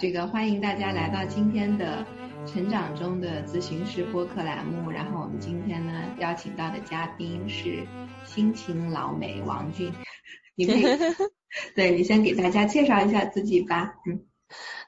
[0.00, 2.06] 这个欢迎大家来到今天的
[2.46, 4.90] 成长中的咨询师播客栏目。
[4.90, 7.86] 然后我们今天呢邀请到的嘉宾是
[8.24, 9.92] 心情老美王俊，
[10.56, 10.84] 你可以
[11.76, 13.92] 对你先给大家介绍一下自己吧。
[14.06, 14.24] 嗯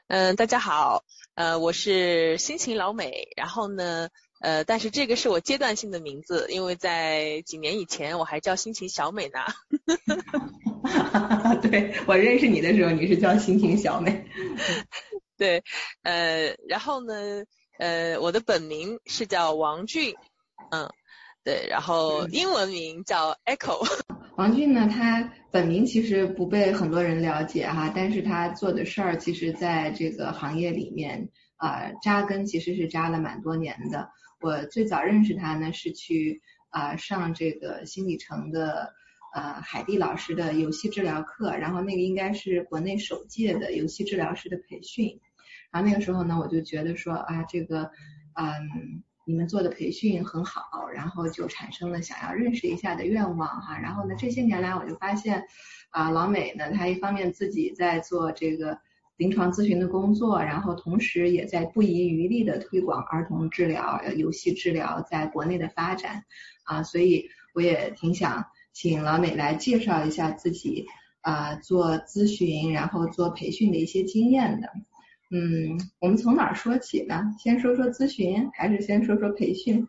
[0.08, 1.04] 嗯，大家好，
[1.34, 3.28] 呃，我是心情老美。
[3.36, 4.08] 然后呢，
[4.42, 9.38] 呃，但是这个是我阶段性的名字，因为在几年以前我还叫心情小美呢。
[11.62, 14.26] 对我认识你的时候，你是叫心情小美。
[15.38, 15.62] 对，
[16.02, 17.44] 呃，然后呢，
[17.78, 20.16] 呃，我的本名是叫王俊，
[20.72, 20.90] 嗯，
[21.44, 23.86] 对，然后英文名叫 Echo。
[24.36, 34.10] 王俊呢，他本名其实不被很多人了解哈，但是他做的事儿，其实在这个行业里面啊扎根，其实是扎了蛮多年的。
[34.42, 38.92] 我最早认识他呢，是去啊上这个心理城的。
[39.34, 45.18] 呃，海蒂老师的游戏治疗课，然后那个应该是国内首届的游戏治疗师的培训，
[45.70, 47.90] 然后那个时候呢，我就觉得说啊，这个，
[48.34, 55.42] 嗯，你们做的培训很好，然后就产生了想要认识一下的愿望哈，然后呢，这些年来我就发现，
[55.88, 58.78] 啊，老美呢，他一方面自己在做这个
[59.16, 66.24] 临床咨询的工作，然后同时也在不遗余力的推广儿童治疗、游戏治疗在国内的发展，
[66.64, 68.46] 啊，所以我也挺想。
[68.74, 70.86] 请老美来介绍一下自己
[71.20, 74.70] 啊，做咨询然后做培训的一些经验的。
[75.30, 77.34] 嗯，我们从哪儿说起呢？
[77.38, 79.88] 先说说咨询，还是先说说培训？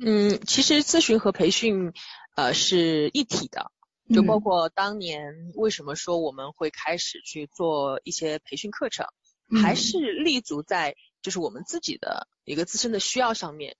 [0.00, 1.92] 嗯，其实咨询和培训
[2.34, 3.70] 呃是一体的，
[4.12, 9.06] 就包括当年为什么说我们会开始去做一些培训课程，
[9.62, 13.76] 还是立足在就是我们自己的一个自身的需要上面。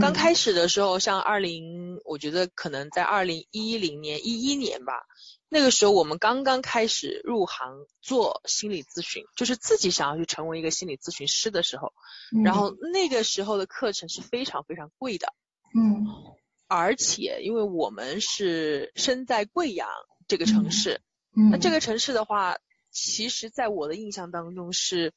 [0.00, 4.92] 刚开始的时候，像二零，我觉得可能在二零一零年、一一年吧，
[5.48, 11.92] 那个时候我们刚刚开始入行做心理咨询，就是自己想要去成为一个心理咨询师的时候，
[12.44, 15.34] 然后那个时候的课程是非常非常贵的，
[15.74, 16.06] 嗯，
[16.74, 19.86] 而且因为我们是身在贵阳
[20.26, 21.02] 这个城市，
[21.36, 22.56] 嗯，那这个城市的话，
[22.90, 25.12] 其实在我的印象当中是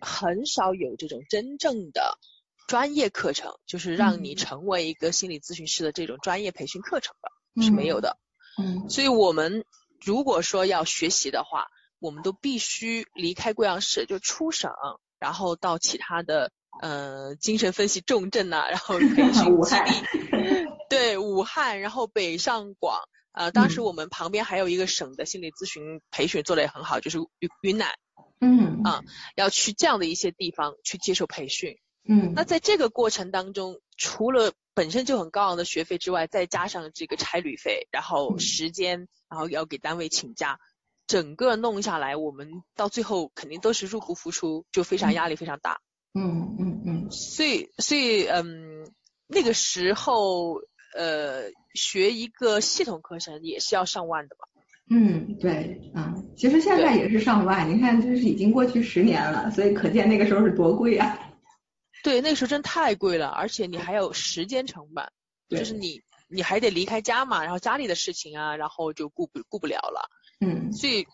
[0.00, 2.18] 很少有这种真正的。
[2.66, 8.16] 专业课程就是让你成为一个心理咨询师的这种专业培训课程的，是没有的。
[8.58, 9.66] 嗯，所以我们
[10.00, 11.68] 如果说要学习的话，
[11.98, 14.72] 我们都必须离开贵阳市，就出省，
[15.18, 20.46] 然后到其他的呃精神分析重镇呐，然后培训 基地。
[20.88, 23.00] 对，武汉，然后北上广，
[23.32, 27.94] 呃，当时我们旁边还有一个省的心理咨询培训做的也很好，就是云云南。
[28.40, 28.82] 嗯。
[28.84, 29.02] 啊，
[29.34, 31.78] 要去这样的一些地方去接受培训。
[32.08, 40.60] 嗯，那在这个过程当中，除了本身就很高昂的学费之外，再加上这个差旅费，然后时间，然后要给单位请假，
[41.08, 45.80] 整个弄下来，我们到最后肯定都是入不敷出，就非常压力非常大。
[46.14, 47.10] 嗯嗯嗯。
[47.10, 48.88] 所以所以嗯，
[49.26, 50.60] 那个时候
[50.94, 54.48] 呃，学一个系统课程也是要上万的吧？
[54.88, 61.18] 嗯，对，嗯，其实现在也是上万，你看就是已经过去十年了，所以可见那个时候是多贵啊。
[62.04, 65.10] 对，那个时候真太贵了，而且你还有时间成本，
[65.48, 70.08] 就是你你还得离开家嘛，然后家里的事情啊，然后就顾不顾不了了。
[70.40, 70.72] 嗯。
[70.72, 71.06] 所以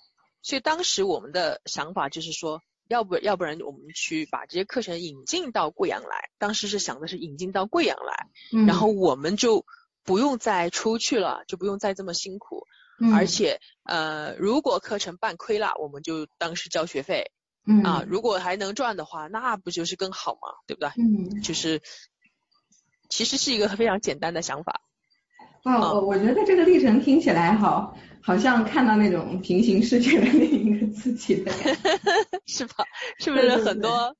[0.42, 2.60] 所以当时我们的想法就是说，
[2.92, 8.28] 要不要不然我们去把这些课程引进到贵阳来，当时是想的是引进到贵阳来，
[8.66, 9.64] 然后我们就
[10.04, 12.66] 不用再出去了，就不用再这么辛苦，
[13.14, 17.32] 而且呃，如果课程办亏了，我们就当时交学费。
[17.64, 20.48] 嗯啊，如果还能赚的话，那不就是更好吗？
[20.66, 20.90] 对不对？
[20.98, 21.80] 嗯，就是
[23.08, 24.82] 其实是一个非常简单的想法。
[25.62, 31.80] 啊，我我觉得这个历程听起来好，好像看到那种平行世界的另一个自己的感觉，
[32.46, 32.84] 是吧？
[33.20, 34.16] 是不是很多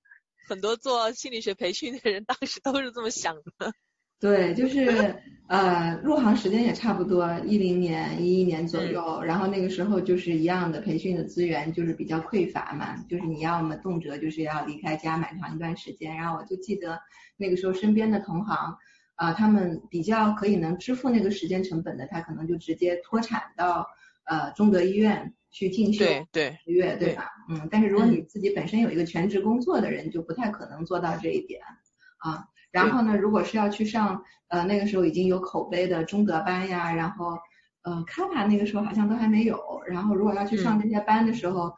[0.48, 3.72] 很多做心理学培训的人当时都是这么想的？
[4.20, 5.16] 对，就是
[5.48, 17.00] 呃，入行时间也差不多一零年、一一年左右，然后那个时候就是一样的，培训的资源就是比较匮乏嘛，就是你要么动辄就是要离开家蛮长一段时间，然后我就记得
[17.36, 18.76] 那个时候身边的同行
[19.14, 23.86] 啊，他们比较可以能支付那个时间成本的，他可能就直接脱产到
[24.24, 27.28] 呃中德医院去进修对对月，对吧？
[27.50, 31.60] 嗯，但是如果你自己本身有一个全职工作的人，就不太可能做到这一点
[32.18, 32.44] 啊。
[32.70, 37.36] 然后呢，如果是要去上，呃，那个时候已经有口碑的中德班呀，然后，
[37.82, 39.60] 呃，卡帕那个时候好像都还没有。
[39.86, 41.70] 然后如果要去上这些班的时候，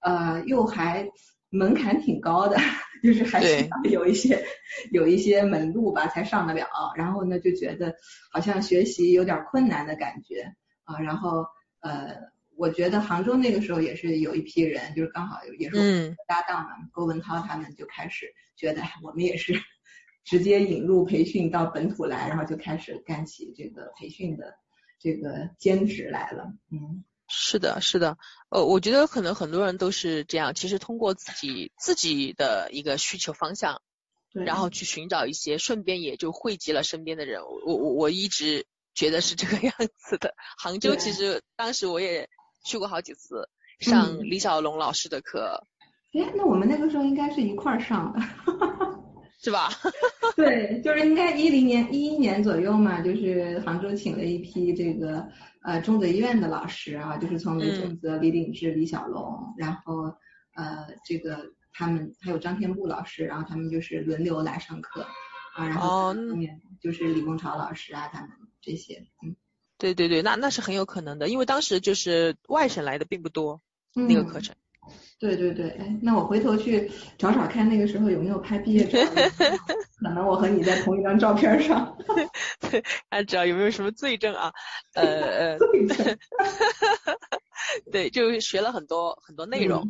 [0.00, 1.08] 呃，又还
[1.52, 2.56] 门槛挺高的，
[3.04, 4.44] 就是还需要 有一些
[4.90, 6.66] 有一些门路吧才上得了。
[6.96, 7.94] 然后呢，就觉得
[8.32, 10.52] 好像学习有点困难的感觉
[10.84, 10.98] 啊。
[10.98, 11.44] 然后，
[11.80, 12.32] 呃。
[12.54, 18.26] 我觉得杭州那个时候也是有一批人，就是刚好也是我搭档嘛，郭文涛他们就开始
[18.56, 19.54] 觉得我们也是
[20.22, 24.54] 直接引入培训到本土来，然后就开始干起这个培训的
[25.00, 26.52] 这个兼职来了。
[26.70, 27.02] 嗯，
[27.34, 28.18] 是的，是的，
[28.50, 33.80] 呃，我觉得可能很多人都是这样，其实通过自己自己的一个需求方向，
[34.32, 37.42] 然后去寻找一些，顺便也就汇集了身边的人。
[37.42, 38.66] 我我我一直。
[38.94, 40.34] 觉得是这个 样子的。
[40.58, 42.28] 杭州其实当时我也
[42.62, 43.48] 去过好几次，
[43.80, 45.66] 上李小龙老师的课。
[46.12, 48.20] 哎，那我们那个时候应该是一块儿上的，
[49.42, 49.68] 是吧？
[50.36, 55.26] 对，就是应该一零年、一一年左右嘛，就是杭州请了一批这个
[55.62, 60.04] 呃中德医院的老师啊，就是从李正泽、李鼎志、李小龙，然后
[60.54, 65.02] 呃这个他们还有张天布老师，然后他们就是轮流来上课
[65.54, 68.30] 啊，然后后面就是李梦潮老师啊他们。
[68.64, 69.34] 这些，嗯，
[69.76, 73.60] 对对对，那那是很有可能的，因为当时就是外省来的并不多，
[73.92, 74.54] 那个课程。
[75.18, 78.98] 对对对，哎，那我回头去找找看，那个时候有没有拍毕业照？
[80.00, 81.96] 可能我和你在同一张照片上。
[82.60, 84.52] 对， 还知道有没有什么罪证啊？
[84.94, 85.58] 呃呃。
[85.58, 86.18] 罪证。
[87.92, 89.88] 对，就学了很多很多内容，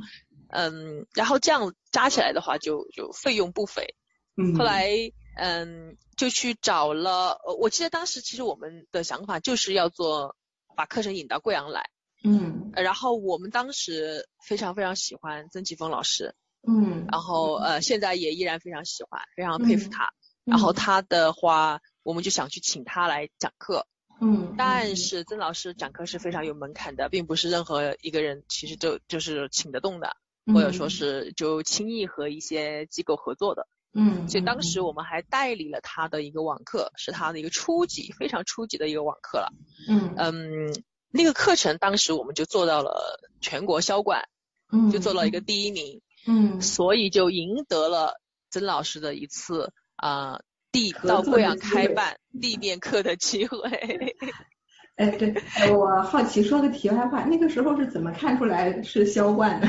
[0.50, 3.94] 嗯，然后这样加起来的话，就就费用不菲。
[4.36, 4.54] 嗯。
[4.56, 4.88] 后来。
[5.34, 7.38] 嗯，就去找了。
[7.58, 10.36] 我记得当时其实我们的想法就是要做，
[10.76, 11.88] 把课程引到贵阳来。
[12.22, 12.70] 嗯。
[12.74, 16.34] 然后我们当时非常非常喜欢曾奇峰老师。
[16.66, 17.06] 嗯。
[17.10, 20.10] 然后呃，现在也依然非常喜欢，非常佩服他。
[20.44, 23.86] 然后他的话，我们就想去请他来讲课。
[24.20, 24.54] 嗯。
[24.56, 30.16] 但是曾老师讲课是非常有门槛的，并不是任何一个人其实就就是请得动的，
[30.46, 33.66] 或者说是就轻易和一些机构合作的。
[33.94, 39.52] 嗯，所以当时我们还代理了他的一个网课，是他的一个初级，非常初级的一个网课了。
[39.86, 40.82] 嗯嗯，
[41.12, 44.28] 那个课程当时我们就做到了全国销冠，
[44.72, 46.00] 嗯，就做了一个第一名。
[46.26, 53.58] 嗯，所以就赢得了曾老师的一次啊地到贵阳开办地面课的机会。
[54.94, 55.34] 哎，对，
[55.72, 59.68] 我好奇说个题外话，那个时候是怎么看出来是销冠的？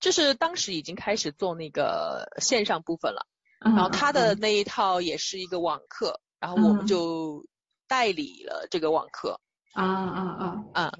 [0.00, 3.24] 就是当时已经开始做那个线上部分了，
[3.60, 7.46] 然后他的那一套也是一个网课，然后我们就
[7.86, 9.40] 代理了这个网课。
[9.72, 10.64] 啊啊啊！
[10.74, 10.98] 啊，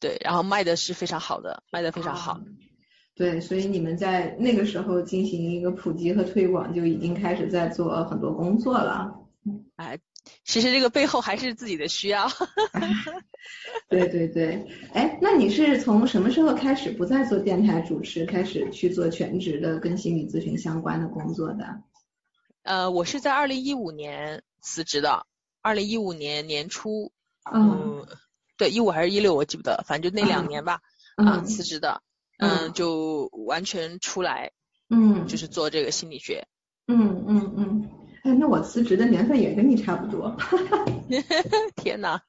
[0.00, 2.40] 对，然后卖的是非常好的，卖的非常好。
[3.14, 9.14] 对，所以你们在那个时候进行一个普及和推广，就已经开始在做很多工作了。
[9.76, 9.98] 哎。
[10.44, 12.28] 其实这个背后还是自己的需要。
[13.88, 21.82] 对对对，哎，那你是从什么时候开始不再做电台主持，开始去做全职的跟心理咨询相关的工作的？
[22.62, 25.26] 呃，我是在二零一五年辞职的，
[25.62, 27.10] 二零一五年年初，
[27.52, 28.06] 嗯，
[28.56, 30.80] 对，一五还是一六我记不得，反正就那两年吧，
[31.16, 32.02] 啊，辞职的，
[32.38, 34.52] 嗯，就完全出来，
[34.88, 36.46] 嗯，就是做这个心理学，
[36.88, 37.90] 嗯嗯嗯。
[38.22, 40.36] 哎，那我辞职的年份也跟你差不多。
[41.76, 42.20] 天哪！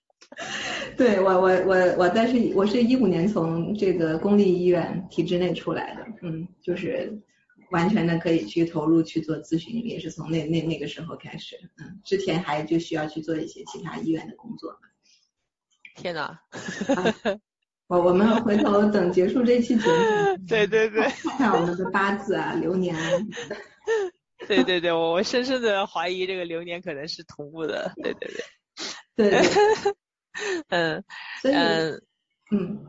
[0.96, 7.22] 对我我我我，但是我是一五年从这个公立医院体制内出来的，嗯，就是
[7.72, 14.80] 完全的可以去投入去做咨询，也是从那那那个时候开始，嗯，之前还就需要去做一些其他医院的工作。
[16.02, 16.40] 天哪！
[17.88, 21.08] 我我们回头等结束这期节目， 对对对，
[21.38, 23.10] 看我们的八字啊、流年啊。
[24.48, 27.92] 对对对，我我深深的怀疑这个流年可能是同步的。
[28.02, 28.32] 对对
[29.16, 29.40] 对， 对，
[30.70, 31.04] 嗯，
[31.42, 31.54] 所以，
[32.50, 32.80] 嗯，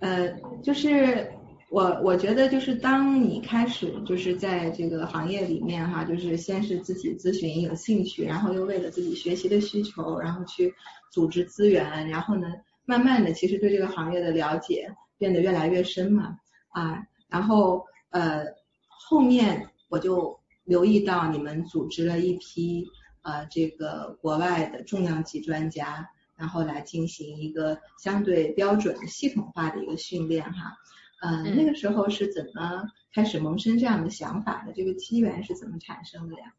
[0.00, 0.28] 呃，
[0.64, 1.30] 就是
[1.70, 10.74] 我我觉得就是当你开始就是在这个行业里面哈，就是先是自己咨询有兴趣，然后又为了自己学习的需求，然后去
[11.10, 12.48] 组织资源，然后呢，
[12.84, 16.36] 慢慢的其实对这个行业的了解变得越来越深嘛，
[16.70, 18.44] 啊，然后呃
[18.88, 20.38] 后面我就。
[20.64, 22.86] 留意到你们组织了一批
[23.22, 30.76] 呃这个国外的重量级专家，然后来进行一个相对标准系统化的一个训练哈，
[31.20, 32.84] 嗯，那个时候是怎么
[33.14, 34.72] 开始萌生这样的想法的？
[34.72, 36.54] 这个机缘是怎么产生的呀？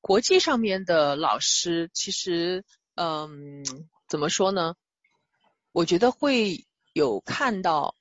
[0.00, 3.64] 国际上面的老师其实嗯
[4.08, 4.74] 怎么说呢？
[5.72, 7.96] 我觉得会有看到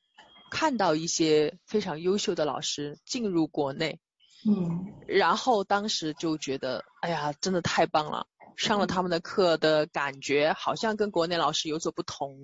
[0.52, 4.00] 看到一些非常优秀的老师进入国内。
[4.48, 8.28] 嗯，然后当时就觉得，哎呀，真的太棒了！
[8.58, 12.38] 上了他们的课的感觉，好像跟国内老师有所不同。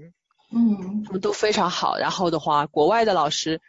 [0.52, 1.98] 嗯，他们都非常好。
[1.98, 3.62] 然后的话，国外的老师，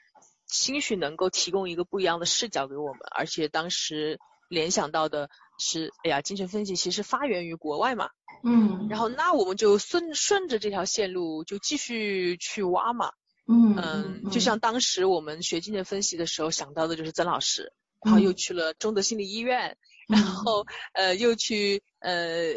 [0.47, 3.00] 兴许能够提供一个不一样的视角给我们。
[3.11, 4.18] 而且当时
[4.49, 8.11] 联想到的是，哎呀，精神分析其实发源于国外嘛，
[8.44, 13.11] 嗯，然后那我们就顺顺着这条线路就继续去挖嘛，
[13.49, 17.73] 嗯嗯，就像当时我们学精神分析的时候想到的就是曾老师，
[18.04, 22.55] 然后又去了中德心理医院，然后呃又去呃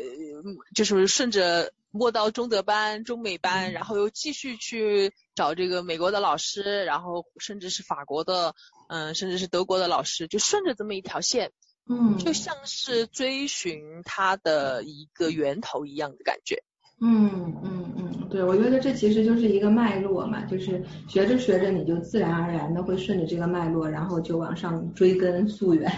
[0.75, 8.55] 就是顺着摸到中德班、中美班，然后又继续去找这个美国的老师，然后甚至是法国的，
[8.87, 11.51] 嗯，甚至是德国的老师，就顺着这么一条线。
[11.89, 16.63] 嗯，就像是追寻它的一个源头一样的感觉。
[17.01, 25.91] 嗯嗯嗯，对，我觉得这其实就是一个脉络嘛，就是学着学着你就自然而然的会顺着这个脉络，然后就往上追根溯源。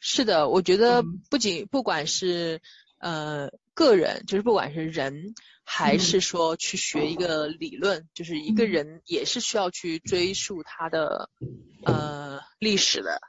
[0.00, 2.62] 是的，我觉得不仅不管是
[2.98, 11.28] 呃个人，就是不管是人，还是说去学一个理论，就是一个人也是需要去追溯他的
[11.84, 13.20] 呃历史的。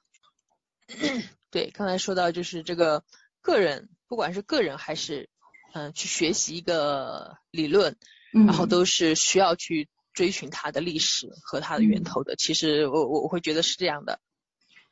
[1.50, 3.04] 对，刚才说到就是这个
[3.42, 5.30] 个人，不管是个人还是
[5.74, 7.98] 嗯去学习一个理论，
[8.32, 12.38] 然后都是需要去追寻它的历史和它的源头的。
[12.38, 14.22] 其实我我我会觉得是这样的。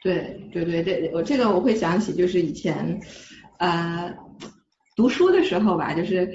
[0.01, 2.99] 对对对对，我这个我会想起就是以前
[3.57, 4.13] 呃
[4.95, 6.29] 读书的时候吧，就是。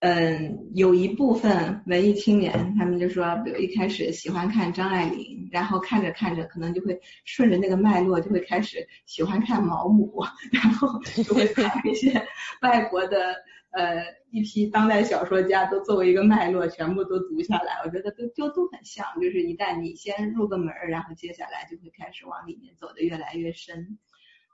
[0.00, 12.12] 嗯，有一部分文艺青年，他们就说，比如一开始喜欢看张爱玲，然后看着看着，可能就会顺着那个脉络，就会开始喜欢看毛姆， 然后就会看一些
[12.60, 13.34] 外国的
[13.76, 17.82] 呃一批当代小说家都作为一个脉络，全部都读下来。
[17.84, 23.98] 我觉得都就都很像，就是一旦你先入个门儿，然后接下来就会开始往里面走的越来越深。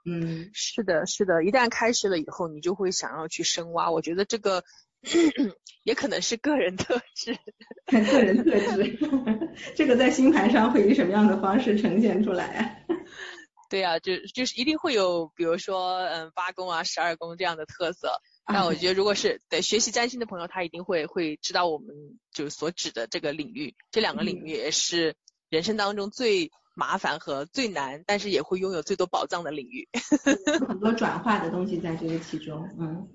[0.05, 3.89] 嗯，是的，是的，一旦开始了以后，你就会想要去深挖。
[3.89, 4.63] 我觉得这个。
[5.83, 7.37] 也可能是个人特质，
[7.91, 8.97] 个人特质，
[9.75, 12.95] 这个在星盘上会以什么样的方式呈现出来啊？
[13.69, 18.13] 对啊，就就是一定会有，比如说嗯八宫啊十二宫这样的特色。
[18.47, 25.15] 那我觉得 如果是对学习占星的朋友，他一定会会知道我们就是所指的这个领域，这两个领域也是
[25.49, 29.87] 人生当中最麻烦和最难，但是也会拥有最多宝藏的领域。
[30.67, 33.07] 很多转化的东西在这个其中，嗯，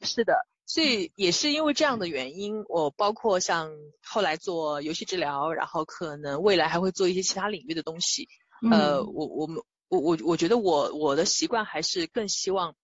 [0.00, 0.46] 是的。
[0.66, 3.70] 所以也是因为这样的原因，我包括像
[4.02, 8.28] 后来做游戏治疗，然后可能未来还会做一些其他领域的东西。
[8.72, 12.74] 呃，我我们我我我觉得我我的习惯还是更希望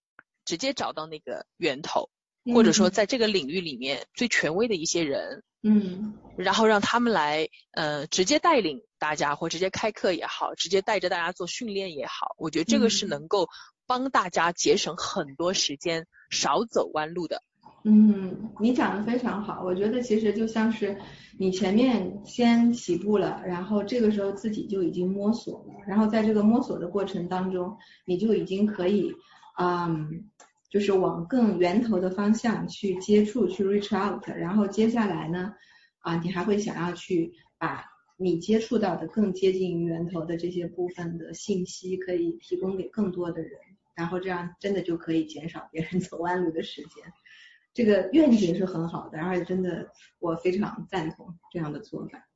[0.45, 2.11] 直接找到那个源头，
[2.55, 13.49] 或者说在这个领域里面最权威的一些人，嗯，然后让他们来呃直接带领大家，或直接开课也好，直接带着大家做训练也好，我觉得这个是能够
[13.87, 17.43] 帮大家节省很多时间，少走弯路的。
[17.83, 19.63] 嗯，你讲的非常好。
[19.65, 20.99] 我觉得其实就像是
[21.39, 29.11] 你前面先起步了，然后这个时候自己就已经摸索了，然后在这个摸索的过程当中，你就已经可以，
[29.61, 30.31] 嗯，
[30.71, 34.27] 就是往更源头的方向去接触，去 reach out。
[34.29, 35.53] 然后接下来呢，
[35.99, 37.85] 啊，你还会想要去把
[38.17, 43.53] 你接触到的更接近于源头的这些部分的信息，可以提供给更多的人，
[43.95, 47.13] 然后这样真的就可以减少别人走弯路的时间。
[47.75, 52.30] 这个愿景是很好的，而且真的我非常赞同这样的做法。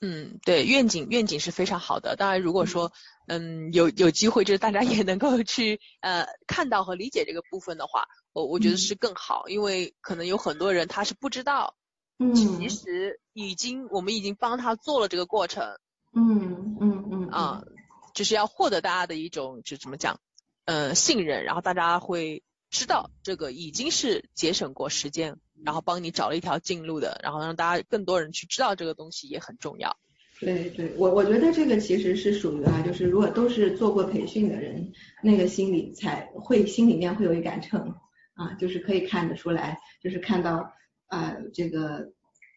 [0.00, 2.16] 嗯，对，愿景愿景是非常好的。
[2.16, 2.92] 当然，如果说
[3.26, 11.76] 嗯有有机会，就是大家也能够去呃看到和理解这个部分的话，我我觉得是更好，因为可能有很多人他是不知道，
[12.18, 15.78] 嗯，其实已经我们已经帮他做了这个过程，
[16.14, 17.62] 嗯嗯嗯啊，
[18.14, 20.20] 就是要获得大家的一种就怎么讲，
[20.64, 22.42] 呃信任，然后大家会。
[22.70, 29.96] 知道这个已经是节省过时间，然后帮你找了一条近路的，然后让大家更多人去知道这个东西也很重要。
[30.40, 34.92] 对对，我我觉得这个其实是属于啊，就是如果都是做过培训的人，
[35.22, 37.94] 那个心里才会心里面会有一杆秤
[38.34, 40.72] 啊，就是可以看得出来，就是看到
[41.06, 42.10] 啊这个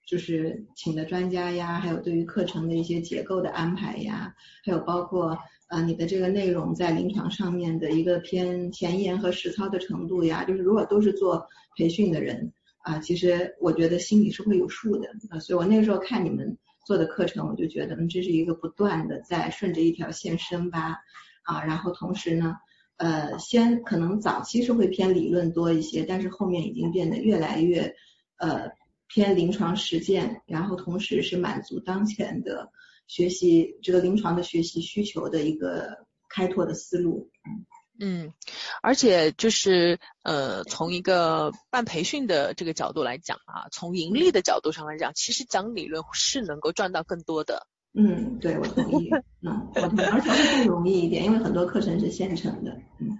[0.07, 5.37] 就是请的专家呀，还有对于课程的一些结构的安排呀，还有包括。
[5.69, 12.53] 呃，你的这个内容在临床上面的一个偏前沿和实操的程度呀，就是如果都是做培训的人
[12.87, 15.39] 啊，其实我觉得心里是会有数的啊。
[15.39, 20.97] 所以我那个时候看你们做的课程，我就觉得，嗯，这是一个不断的在顺着一条线深挖
[21.43, 21.63] 啊。
[21.65, 22.55] 然后同时呢，
[22.95, 27.93] 呃，先可能早期是会偏理论多一些，但是后面已经变得越来越
[28.37, 28.69] 呃
[29.07, 32.71] 偏临床实践，然后同时是满足当前的。
[33.07, 35.97] 学习这个临床的学习需求的一个
[36.29, 37.65] 开拓的思路，嗯，
[38.81, 49.09] 而且就是呃，从一个办培训的这个角度来讲啊，从盈利的角度上来讲，其实讲理论是能够赚到更多的，嗯，对，我同意。
[49.41, 52.71] 嗯，我同意，而且会更容易一点，因为很多课程是现成的。
[52.99, 53.17] 嗯，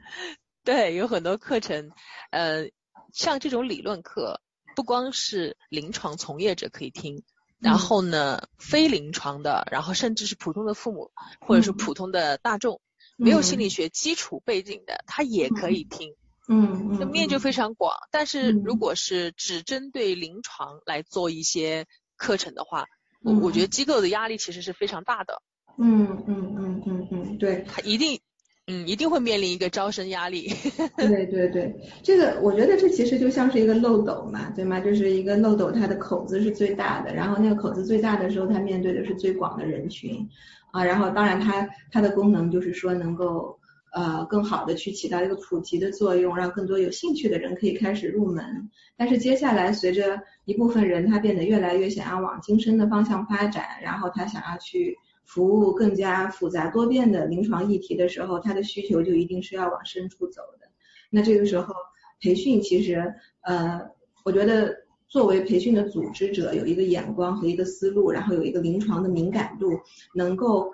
[0.64, 1.92] 对，有很多课程，
[2.32, 2.70] 呃，
[3.14, 4.42] 像这种理论课，
[4.76, 7.24] 不光是临床从业者可以听，
[7.60, 12.80] 然后呢，非临床的，然后甚至是普通的父母或者是普通的大众，
[13.18, 16.14] 没有心理学基础背景的，他也可以听。
[16.50, 17.94] 嗯嗯，面就非常广。
[18.10, 22.86] 但是如果是只针对临床来做一些课程的话，
[23.22, 25.42] 我我觉得机构的压力其实是非常大的。
[25.78, 28.20] 嗯嗯嗯嗯嗯，对，他一定
[28.66, 30.50] 嗯一定会面临一个招生压力。
[30.96, 34.80] 对对对，这个我觉得这其实就像是一个漏斗嘛，对吗？
[34.80, 40.30] 就是一个漏斗，它的口子是最大的，然后那个口子最大的时候，它面对的是最广的人群
[40.78, 40.86] 啊。
[40.86, 43.58] 然后当然它它的功能就是说能够。
[43.94, 48.70] 呃，更好的去起到一个普及的作用，让更多有兴趣的人可以开始入门。
[48.96, 60.68] 但是接下来，随着一部分人他变得越来越想要往精深的方向发展，然后他想要去服务更加复杂多变的临床议题的时候，他的需求就一定是要往深处走的。
[61.10, 61.74] 那这个时候，
[62.22, 63.82] 培训其实，呃，
[64.24, 64.76] 我觉得
[65.08, 69.80] 作为培训的组织者，有一个眼光和一个思路，然后有一个临床的敏感度，
[70.14, 70.74] 能够。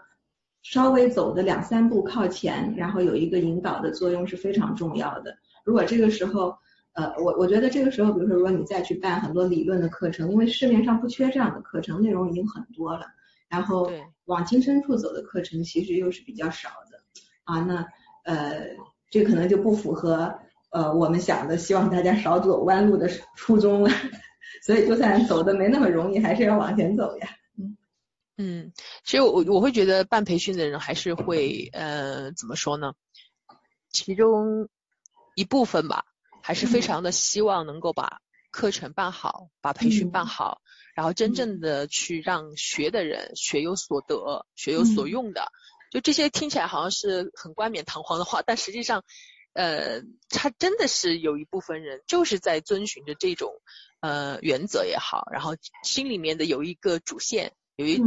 [0.66, 5.38] 稍微走的两三步靠前，然后有一个引导的作用是非常重要的。
[5.66, 6.56] 如果这个时候，
[6.94, 13.06] 呃，我我觉得这个时候，比如说，如果你再去办很多理论的课程，因为市面上不缺这样的课程，内容已经很多了。
[13.50, 13.92] 然后
[14.24, 16.98] 往精深处走的课程其实又是比较少的
[17.44, 17.86] 啊，那
[18.24, 18.66] 呃，
[19.10, 20.34] 这可能就不符合
[20.74, 23.92] 呃我们想的希望大家少走弯路的初衷了。
[24.66, 27.30] 所以就算走的没那么容易，还是要往前走呀。
[28.38, 28.72] 嗯，
[29.04, 32.94] 其实我我会觉得办培训的人还是会呃怎么说呢？
[33.92, 34.70] 其中
[35.36, 36.06] 一部分吧，
[36.42, 40.62] 还是非常的希望能够把课程办好，把培训办好，
[40.96, 45.52] 然后真正的去让学的人学有所得，学有所用的。
[45.92, 49.04] 就这些听起来好像是很冠冕堂皇的话，但实际上，
[49.54, 53.62] 呃，他真的是有一部分人就是在遵循着这种
[54.02, 57.54] 呃原则也好，然后心里面的有一个主线。
[57.76, 58.00] 有一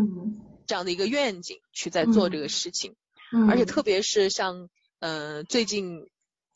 [0.69, 2.95] 这样的一个愿景去在做这个事情，
[3.51, 6.09] 而且特别是像呃最近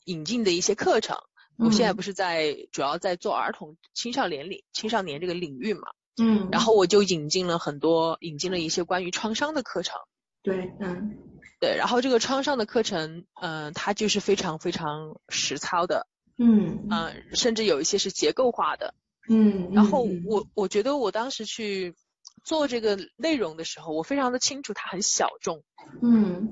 [0.05, 1.17] 引进的一些课程，
[1.57, 5.89] 我现在不是在主要在做儿童青少年领青少年这个领域嘛，
[6.23, 9.99] 嗯，然后我就引进了很多引进了一些关于创伤的课程，
[10.43, 11.17] 对，嗯，
[11.59, 18.93] 对，然后这个创伤的课程，嗯，它就是非常非常实操的，嗯，嗯，甚至有一些是结构化的，
[19.29, 20.47] 嗯，然后我。
[20.53, 21.95] 我觉得我当时去。
[22.43, 25.63] 做这个内容的时候，我非常的清楚它很小众，
[26.01, 26.51] 嗯，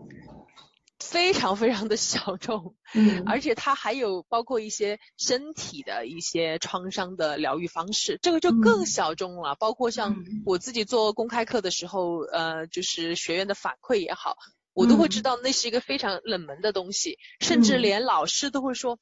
[1.00, 9.56] 非常非常的小众，嗯，而且它还有包括一些身体的一些创伤的疗愈方式，这个就更小众了。
[9.56, 14.38] 包括像我自己做公开课的时候，呃，就是学员的反馈也好，
[14.74, 19.00] 我都会知道那是一个非常冷门的东西，甚至连老师都会说，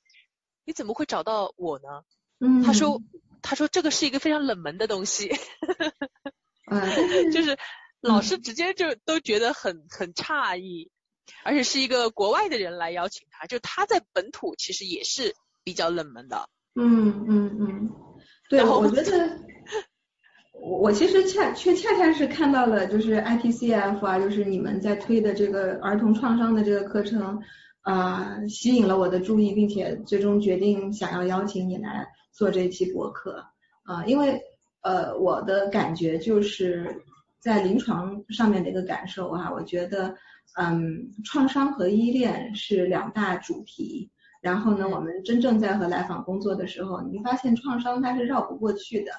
[0.65, 2.03] 你怎么会找到我呢？
[2.39, 3.01] 嗯，他说，
[3.41, 5.36] 他说这个是一个非常冷门的东西。
[6.69, 6.81] 嗯，
[7.33, 7.57] 就是
[8.01, 10.91] 老师直接就都觉得很很诧异，
[11.43, 16.49] 而且是一个国外的人来邀请他，就他在本土其实也是比较冷门的。
[16.75, 17.91] 嗯嗯嗯，
[18.49, 19.39] 对，我觉得
[20.53, 27.41] 我我其实恰却恰恰是看到了，就是 ITCF 啊，就是你们在推的这个儿童创伤的这个课程
[27.81, 33.45] 啊，吸引了我的注意，并且最终决定想要邀请你来做这期博客
[33.83, 34.41] 啊，因为。
[34.83, 37.03] 呃，我的感觉就是
[37.41, 40.15] 在临床上面的一个感受啊，我觉得，
[40.55, 44.10] 嗯，创伤和依恋是两大主题。
[44.39, 49.12] 然后呢，我们真正在和来访工作的时候，你发现创伤它是绕不过去的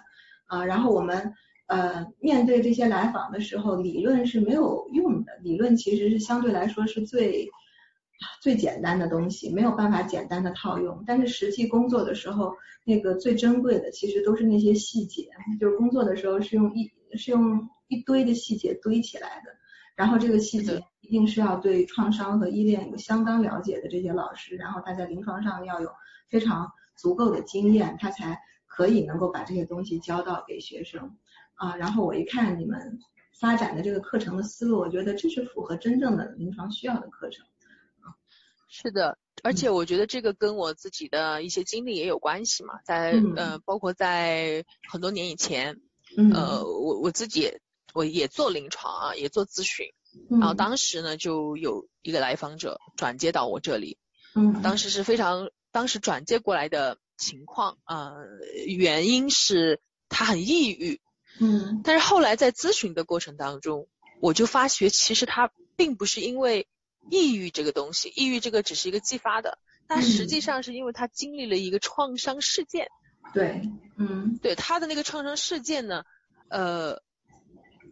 [0.46, 0.64] 啊。
[0.64, 1.34] 然后我们
[1.66, 7.48] 呃面对这些来访的时候，理论是没有用的，理论其实是相对来说是最
[8.40, 11.02] 最简单的东西，没有办法简单的套用。
[11.06, 15.28] 但是实际工作的时候，那个最珍贵的，其实都是那些细节，
[15.60, 19.50] 就是工作的时候是用一，是用一堆的细节堆起来的。
[19.96, 25.90] 然后这个细节一定是要对创伤和依恋有相当了解的这些老师，然后他在临床上要有
[26.28, 31.16] 非常足够的经验，他才可以能够把这些东西教到给学生
[31.54, 31.74] 啊。
[31.76, 32.98] 然后我一看你们
[33.40, 37.46] 发展的这个课程的思路，我觉得这是符合真正的临床需要的课程。
[38.68, 39.16] 是的。
[39.42, 45.80] 而且我觉得这个跟我自己的一些经历也有关系嘛，在呃，包括在很多年以前，
[46.34, 47.56] 呃，我我自己
[47.94, 49.86] 我也做临床啊，也做咨询，
[50.30, 53.98] 然后当时呢就有一个来访者转接到我这里，
[54.34, 58.12] 嗯，当时是非常，当时转接过来的情况啊，
[58.66, 61.00] 原因是他很抑郁，
[61.40, 63.88] 嗯，但是后来在咨询的过程当中，
[64.20, 66.68] 我就发觉其实他并不是因为
[67.10, 72.88] 抑郁这个东西，抑郁这个只是一个继发的，但实际上是因为他经历了一个创伤事件。
[73.34, 73.62] 对，
[73.96, 76.04] 嗯，对他的那个创伤事件呢，
[76.48, 77.02] 呃，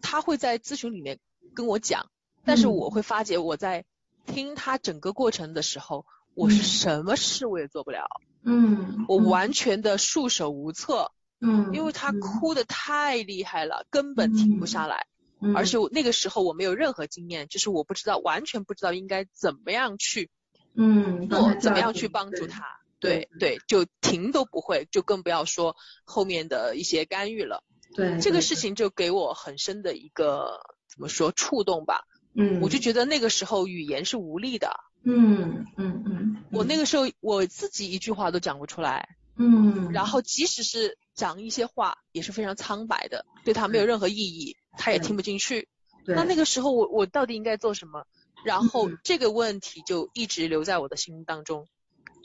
[0.00, 1.18] 他会在咨询里面
[1.56, 2.08] 跟我讲，
[2.44, 3.84] 但是我会发觉我在
[4.26, 8.06] 听他整个过程的时候，我是什么事我也做不了，
[8.44, 15.06] 嗯，我完全的束手无策，嗯，因为他哭的太厉害了，根本停不下来，
[15.54, 20.30] 而且我那个时候我没有任何经验，就是我不知道，完全不知道应该怎么样去，
[20.74, 22.62] 嗯，我怎么样去帮助他。
[22.98, 27.62] 对对，就停都不会，就更不要说后面的一些干预了。
[27.94, 30.60] 对，这个事情就给我很深的一个
[30.96, 32.04] 怎么说触动吧。
[32.34, 34.70] 嗯，我就觉得那个时候语言是无力的。
[35.04, 39.16] 嗯嗯嗯，我那个时候我自己一句话都讲不出来。
[39.36, 45.68] 嗯，然后即使是讲一些话，也是非常苍白的，对他没有任何意义，他也听不进去。
[46.06, 48.06] 那那个时候我我到底应该做什么？
[48.44, 51.68] 然后这个问题就一直留在我的心当中。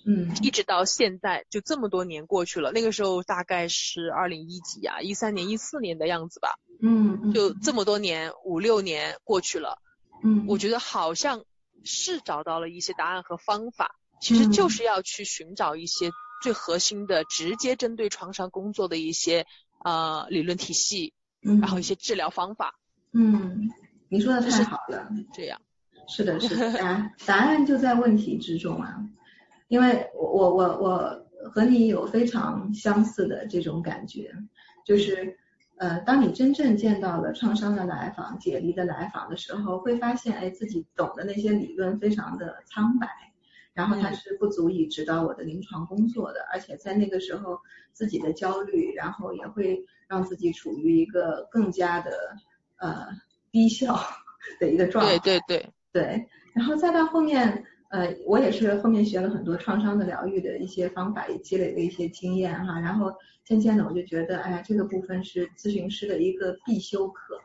[0.05, 2.71] 嗯，一直到现在，就这么多年过去了。
[2.71, 6.55] 那个时候大概是二零一几啊，一三年、一四年的样子吧。
[6.81, 9.79] 嗯，就这么多年，五六年过去了。
[10.23, 11.43] 嗯，我觉得好像
[11.83, 16.11] 是找到了一些答案和方法，其实就是要去寻找一些
[16.41, 19.45] 最核心的、直接针对创伤工作的一些
[19.83, 22.75] 呃理论体系，然后一些治疗方法。
[23.13, 23.69] 嗯，
[24.09, 25.09] 你说的太好了。
[25.33, 25.61] 这样。
[26.07, 28.97] 是的，是的， 答答案就在问题之中啊。
[29.71, 34.29] 因为我我我我和你有非常相似的这种感觉，
[34.85, 35.37] 就是
[35.77, 43.07] 呃，当你真正见到了创伤的来访、解离的来访的时候，会发现哎，自己懂的那些理论非常的苍白，
[43.73, 47.57] 然后它是不足以指导我的临床工作的，而且在那个时候
[47.93, 52.11] 自己的焦虑，然后也会让自己处于一个更加的
[52.75, 53.07] 呃
[53.53, 53.97] 低效
[54.59, 55.17] 的一个状态。
[55.19, 57.63] 对对对对，然后再到后面。
[57.91, 62.79] 呃，我也是后面学了很多创伤的疗愈的一些方法，也积累了一些经验哈。
[62.79, 67.37] 然后渐渐的，我就觉得，哎呀，这个部分是咨询师的一个必修课。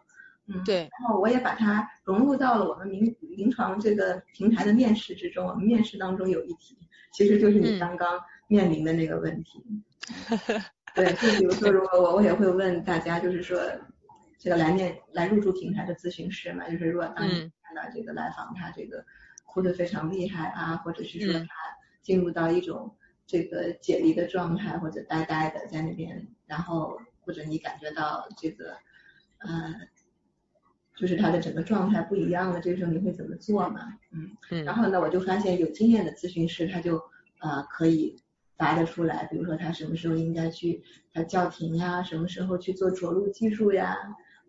[0.46, 0.88] 嗯，对。
[1.00, 5.44] 然后我也把它融入到了我们临临床这个平台的面试之中。
[5.44, 6.78] 我们面试当中有一题，
[7.12, 9.64] 其实就是你刚刚面临的那个问题。
[10.94, 13.60] 对，就比如说，如果我我也会问大家，就是说，
[14.38, 17.32] 这个来面来入驻平台的咨询师嘛，就是如果当你
[17.64, 19.04] 看到这个来访他这个。
[19.56, 21.48] 哭得非常厉害啊，或者是说他
[22.02, 22.94] 进入到一种
[23.26, 28.76] 这个解离的状态，或者呆呆的在那边，然后或者你感觉到这个
[29.38, 29.74] 呃，
[30.94, 33.80] 就是他的整个状态不一样了，这个时候你会怎么做嘛？
[34.10, 34.30] 嗯，
[34.66, 37.02] 然后呢，我就发现有经验的咨询师他就
[37.38, 38.14] 呃可以
[38.58, 43.96] 答得出来，比如说他什么时候应该去他叫停呀，什么时候去做着陆技术呀。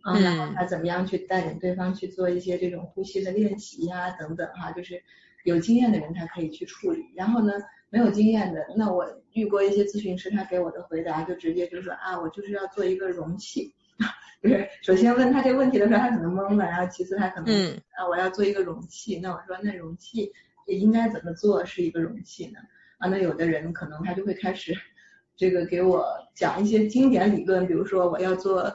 [0.06, 5.04] 嗯，然后他怎么样去带领对方去做一些这种呼吸的练习呀，等等哈，就是
[5.44, 7.04] 有经验的人他可以去处理。
[7.16, 7.52] 然后呢，
[7.90, 13.74] 没有经验的，那我遇过一些咨询师，他给我的回答就直接就说啊，我就是要做一个容器，
[14.42, 17.54] 就是首先问他这个问题的时候，他可能懵了，然后其次他可能
[17.98, 20.32] 啊，我要做一个容器，那我说那容器
[20.68, 22.60] 也应该怎么做是一个容器呢？
[23.00, 24.74] 啊，那有的人可能他就会开始
[25.36, 28.74] 这个给我讲一些经典理论，比如说我要做。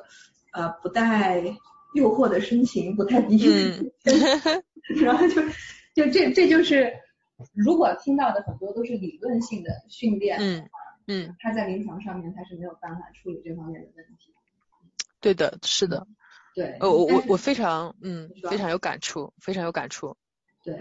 [0.53, 1.43] 呃，不带
[1.95, 3.91] 诱惑的深情，不带逼嗯，
[5.03, 5.43] 然后就
[5.95, 6.93] 就这这就是，
[7.55, 10.69] 如果听到的很多都是理论性的训练的话，
[11.07, 14.33] 嗯，他在临床上面他是没有办法处理这方面的问题。
[15.21, 16.07] 对的，是的。
[16.55, 16.77] 对。
[16.81, 20.17] 呃，我我我非常嗯非常有感触，非常有感触。
[20.62, 20.79] 对。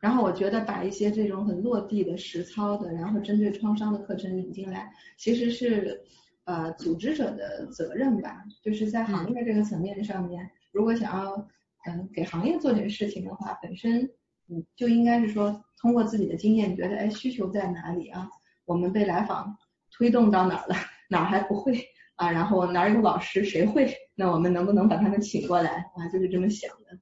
[0.00, 6.02] 然后我觉得把一些这种很落地的实操的，然后针对创伤的课程引进来，其实是。
[6.46, 11.48] 呃，组织者的责任吧，就是在行业这个层面上面，如果想要
[11.86, 14.02] 嗯给行业做点事情的话，本身
[14.48, 18.30] 嗯就应该是说通过自己的经验，你觉得哎需求在哪里啊？
[18.64, 19.56] 我们被来访
[19.90, 20.76] 推动到哪儿了？
[21.10, 22.30] 哪儿还不会啊？
[22.30, 23.92] 然后哪儿有老师谁会？
[24.14, 26.08] 那我们能不能把他们请过来啊？
[26.12, 26.98] 就是这么想的。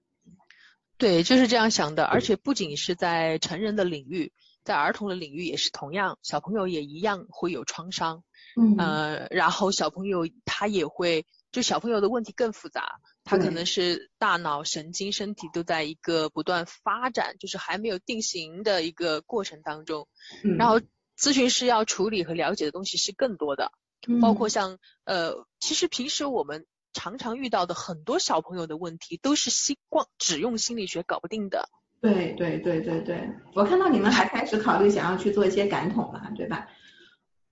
[0.96, 2.04] 对，就是这样想的。
[2.04, 8.24] 而且不仅是在成人的领域，在儿童的领域也是同样，小朋友也一样会有创伤。
[8.56, 20.06] 嗯，呃，然后小朋友他也会，就小朋友的问题更复杂，他可能是大脑、神经、身体都在一个不断发展，就是还没有定型的一个过程当中。
[20.44, 20.80] 嗯，然后
[21.18, 23.72] 咨询师要处理和了解的东西是更多的，
[24.20, 31.68] 包括像呃，其实平时我们常常遇到的很多小朋友的问题，都是心光只用心理学搞不定的。
[32.00, 36.68] 对对对对对，我看到你们还开始考虑想要去做一些感统了，对吧？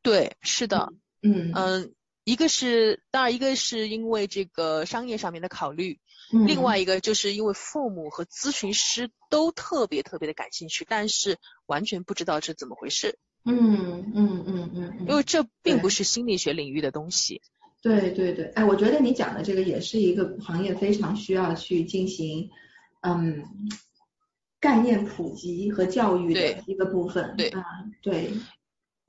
[0.02, 6.00] 对，是的，嗯嗯，一个是当然一个是因为这个商业上面的考虑，
[6.46, 13.18] 另外一个就是因为父母和咨询师都特别特别的感兴趣，但是完全不知道是怎么回事。
[13.44, 17.42] 嗯嗯嗯嗯，因为这并不是心理学领域的东西。
[17.80, 22.48] 对对对，哎，我觉得你讲的这个也是一个行业非常需要去进行
[23.00, 23.42] 嗯
[24.60, 27.34] 概念普及和教育的一个部分。
[27.36, 27.62] 对啊，
[28.00, 28.32] 对。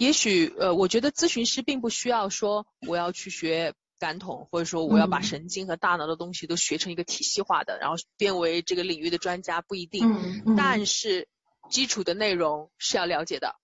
[0.04, 10.12] 也许呃，我觉得咨询师并不需要说我要去学感统，或者说我要把神经和大脑的东西都学成一个体系化的，然后变为这个领域的专家，不一定。
[10.12, 10.56] 嗯嗯。
[10.58, 11.30] 但是
[11.70, 13.56] 基础的内容是要了解的。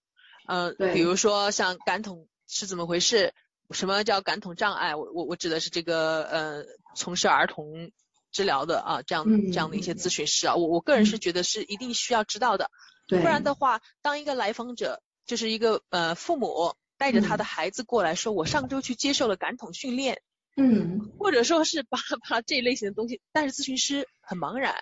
[0.47, 3.33] 嗯，比如说像感统是怎么回事，
[3.71, 4.95] 什么叫感统障碍？
[4.95, 7.91] 我我我指的是这个呃，从事儿童
[8.31, 12.71] 治疗的啊，这样这样的一些咨询师啊，我我个人是觉得是一定需要知道的，
[13.09, 20.23] 不然的话，当一个来访者就是一个呃父母带着他的孩子过来说，我上周去接受了感统训练，
[20.57, 24.73] 嗯，或者说是巴拉巴拉这一类型的东西，但是咨询师很茫然。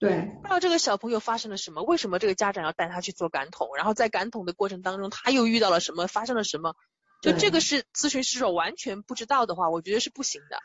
[0.00, 6.74] 对，不知道这个小朋友发生了什么，为什么这个家长要带他去做感统，然后在感统的过程当中他又遇到了什么，发生了什么，
[7.22, 10.58] 就这个是咨询师说完全不知道的话，我觉得是不行的。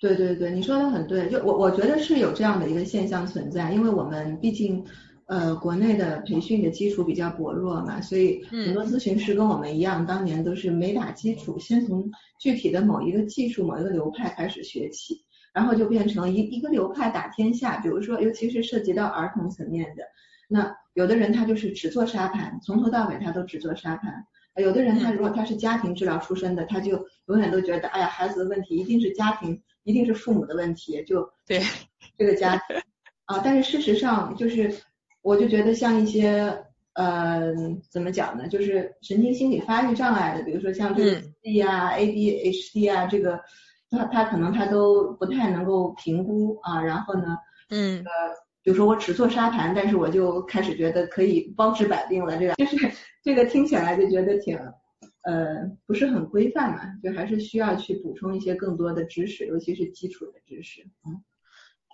[0.00, 4.84] 对对对，你说的很对，就我我觉得是有这样的一个现象存在，因为我们毕竟
[5.28, 12.10] 呃国内的培训的基础比较薄弱嘛，所以很多咨询师跟我们一样，当年都是没打基础，先从
[12.40, 15.24] 具体的某一个技术、某一个流派开始学起。
[15.50, 20.04] 然后就变成一一个流派打天下，比如说，尤其是涉及到儿童层面的，
[20.46, 24.12] 那有的人他就是只做沙盘，从头到尾他都只做沙盘；
[24.62, 31.60] 有的人他如果他是家庭治疗出身的，他就永远都觉得，哎呀，孩子的问题一定是家庭，一定是父母的问题，就对
[32.16, 32.76] 这个家庭
[33.26, 33.40] 啊。
[33.42, 34.72] 但是事实上，就是
[35.28, 36.64] 我就觉得像一些
[36.94, 37.54] 呃
[37.90, 43.40] 怎么讲呢，就是神经心理发育障碍的，比如说像这个 D 啊、ADHD 啊这个。
[43.90, 47.38] 他他可能他都不太能够评估啊，然后呢，
[47.70, 48.12] 嗯，呃，
[48.62, 52.92] 比如说我只做沙盘，但是我就开始觉得可以包治百病了，这个就是
[53.24, 54.58] 这个听起来就觉得挺
[55.22, 60.82] 呃不是很规范嘛，就还是需要去补充一些更多的知识，尤其是基础的知识。
[61.06, 61.24] 嗯，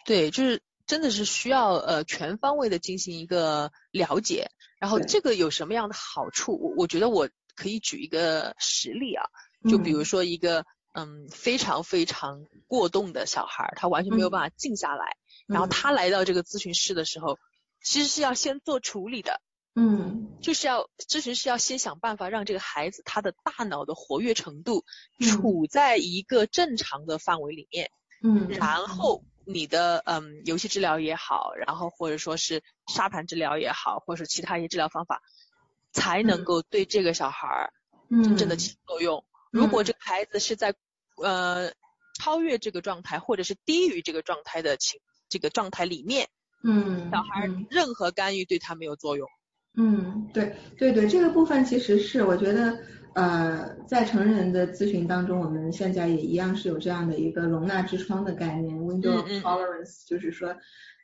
[0.04, 6.52] 对，就是真的是需要呃全方位的进行一个了解，然后这个有什么样的好处？
[6.52, 9.24] 我我觉得我可以举一个实例啊，
[9.68, 10.64] 就比如说一个。
[10.96, 15.16] 嗯，非常非常过动的小孩，他完全没有办法静下来。
[15.48, 17.36] 然后他来到这个咨询室的时候，
[17.82, 19.40] 其实是要先做处理的。
[19.74, 24.84] 嗯，就是要咨询师要先想办法让这个孩子他的大脑的活跃程度
[25.18, 27.90] 处在一个正常的范围里面。
[28.22, 35.22] 嗯，然后你的嗯游戏治疗也好，然后或者说是沙盘治疗也好，或者是其他一些治疗方法，
[35.92, 37.72] 才能够对这个小孩儿
[38.22, 39.24] 真正的起作用。
[39.50, 40.74] 如果这个孩子是在
[41.16, 41.72] 呃
[42.18, 46.28] 超越这个状态，或者是低于这个状态的情这个状态里面，
[46.62, 49.28] 嗯，小孩任何干预对他没有作用。
[49.76, 52.78] 嗯，对对对，这个部分其实是我觉得
[53.14, 60.55] 呃在成人的咨询当中，我们现在也一样是有这样的一个容纳之窗的概念，window of tolerance，就是说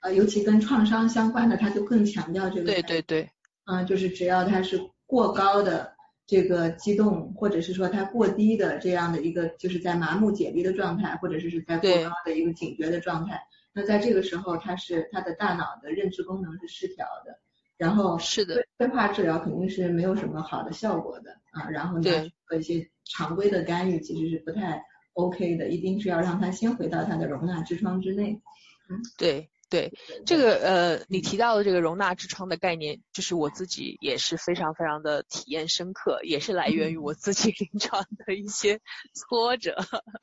[0.03, 2.67] 呃尤其跟创伤相关的，他就更强调这个。
[2.67, 3.31] 对对对。
[3.65, 5.93] 嗯，就是只要他是过高的。
[6.27, 13.43] 这个激动，或者是说它过低的这样的一个，就是在麻木解离的状态，或者是是在过高的一个警觉的状态。
[13.73, 17.37] 那在这个时候，他是他的大脑的认知功能是失调的，
[17.77, 21.69] 然后是的，催化治疗肯定是没有什么好的效果的啊。
[21.71, 24.83] 然后呢，和一些常规的干预其实是不太
[25.15, 28.41] OK 的，一定是要让他先回到他的容纳之窗之内。
[28.89, 29.51] 嗯，对。
[29.71, 29.93] 对
[30.27, 38.81] 这个呃，你提到的这个容纳之窗的概念，就是我自己也是非常非常的体验深刻，也是来源于我自己 临床的一些
[39.15, 39.77] 挫折，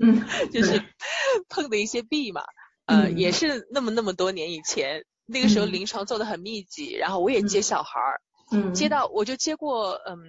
[0.03, 0.83] 嗯， 就是
[1.47, 2.41] 碰的一些壁嘛，
[2.87, 8.19] 呃，也是那么那么多年以前，那个时候临床做的很密集，然后我也接小孩儿，
[8.51, 10.19] 嗯，接到我就接过嗯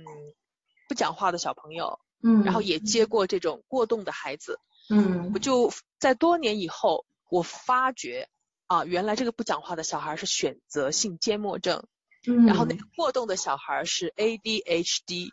[0.88, 4.59] 不讲话的小朋友，嗯，然后也接过这种过动的孩子，
[4.90, 8.29] 嗯，我就在多年以后，我发觉。
[8.66, 11.85] 啊，原来这个不讲话的小孩是选择性缄默症，
[12.27, 15.31] 嗯，然后那个过动的小孩是 ADHD，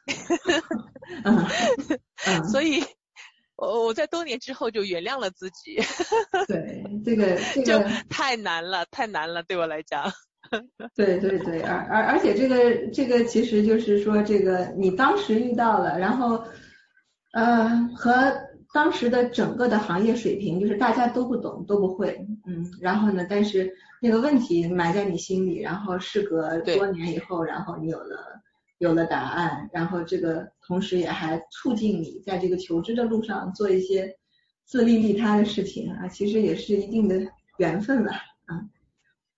[2.50, 2.82] 所以，
[3.58, 5.76] 我我在多年之后就原谅了自己。
[6.48, 7.90] 对，这个这个。
[8.10, 10.14] 太难了，太难了，对我来讲。
[10.96, 16.44] 对对对，而而而且这个这个其实就是说，这个你当时遇到了，然后，
[17.34, 18.14] 呃，和。
[18.74, 28.18] 当时的整个的行业水平就是大家都不懂都不会，嗯，然后呢，但是那个问题埋在你心里，然后事隔多年以后，然后你有了
[28.80, 34.14] 有有了答案，然后这个同时也还促进你在这个求知的路上做一些
[34.66, 37.16] 自利利他的事情啊，其实也是一定的
[37.58, 38.12] 缘分了
[38.46, 38.62] 啊。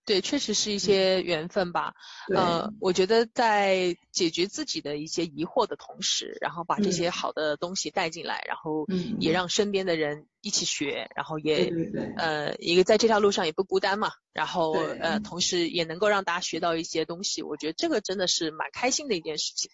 [0.08, 1.94] 对，确实是一些缘分吧。
[2.34, 8.88] 呃，我觉得在解决自己的一些疑惑的同时，然后把这些好的东西带进来，然后
[9.20, 11.74] 也让身边的人一起学，然后也
[12.16, 14.12] 呃一个在这条路上也不孤单嘛。
[14.32, 19.70] 然后呃，同时也能够让大家学到一些东西，我觉得这个真的是蛮开心的一件事情。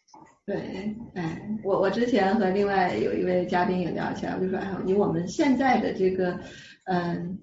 [0.48, 6.40] 对，哎，我我之前和另外有一位嘉宾也聊起来，我就说，哎，以我们现在的这个
[6.86, 7.38] 嗯。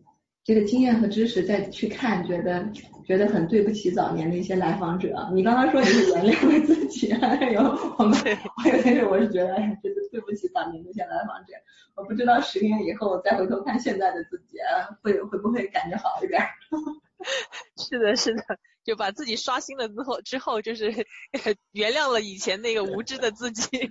[0.50, 2.68] 这个经验和知识再去看，觉得
[3.06, 5.30] 觉得很对不起早年的一些来访者。
[5.32, 7.60] 你刚刚说你是原谅了自己，哎呦
[7.96, 11.52] 我们，我有但是我是觉得，哎，觉得对不起早年那些来访者。
[11.94, 14.56] 我不知道十年以后再回头看现在的自己，
[15.02, 16.42] 会会不会感觉好一点？
[17.78, 18.42] 是的，是的，
[18.82, 21.06] 就把自己刷新了之后，之后就是
[21.70, 23.68] 原谅了以前那个无知的自己。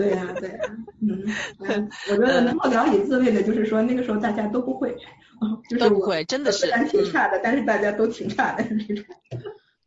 [0.00, 0.58] 对呀，对呀，
[1.00, 4.96] 嗯，我觉得能够聊以自慰的，就是说那个时候大家都不会。
[5.78, 9.02] 都不会，真的是，虽然挺差的，但是大家都挺差的那种。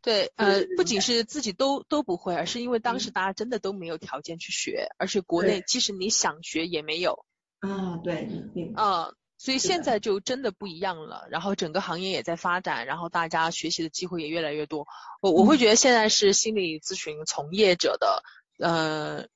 [0.02, 7.24] 对，呃，不仅是自己都都不会，而是因为当时大家真的都没有条件去学，而且国内即使你想学也没有。
[7.60, 8.28] 啊，对，
[8.76, 14.88] 嗯，所以现在就真的不一样了，然后整个行业也在发展，然后大家学习的机会也越来越多。
[15.20, 18.24] 我我会觉得现在是心理咨询从业者的
[18.58, 19.26] 呃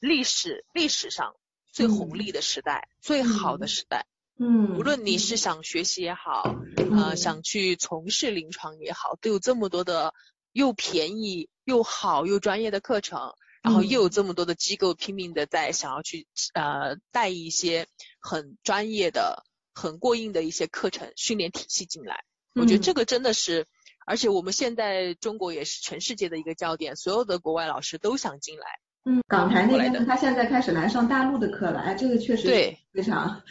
[0.00, 1.36] 历史历史上
[1.72, 4.06] 最红利的时代，最好的时代。
[4.38, 6.56] 嗯，无论你是想学习也好，
[6.90, 10.14] 呃，想去从事临床也好，都有这么多的
[10.52, 17.86] 又便宜又好又专业的课程，然后又有这么多的机构拼命的在想要去呃带一些
[18.20, 22.24] 很专业的、很过硬的一些课程训练体系进来。
[22.54, 23.66] 我觉得这个真的是，
[24.06, 28.66] 而且我们现在中国也是全世界的一个焦点，所有的国外老师都想进来。
[29.04, 32.48] 嗯，港台那边他现在开始来上大陆的课了，哎，这个确实
[32.92, 33.42] 非常，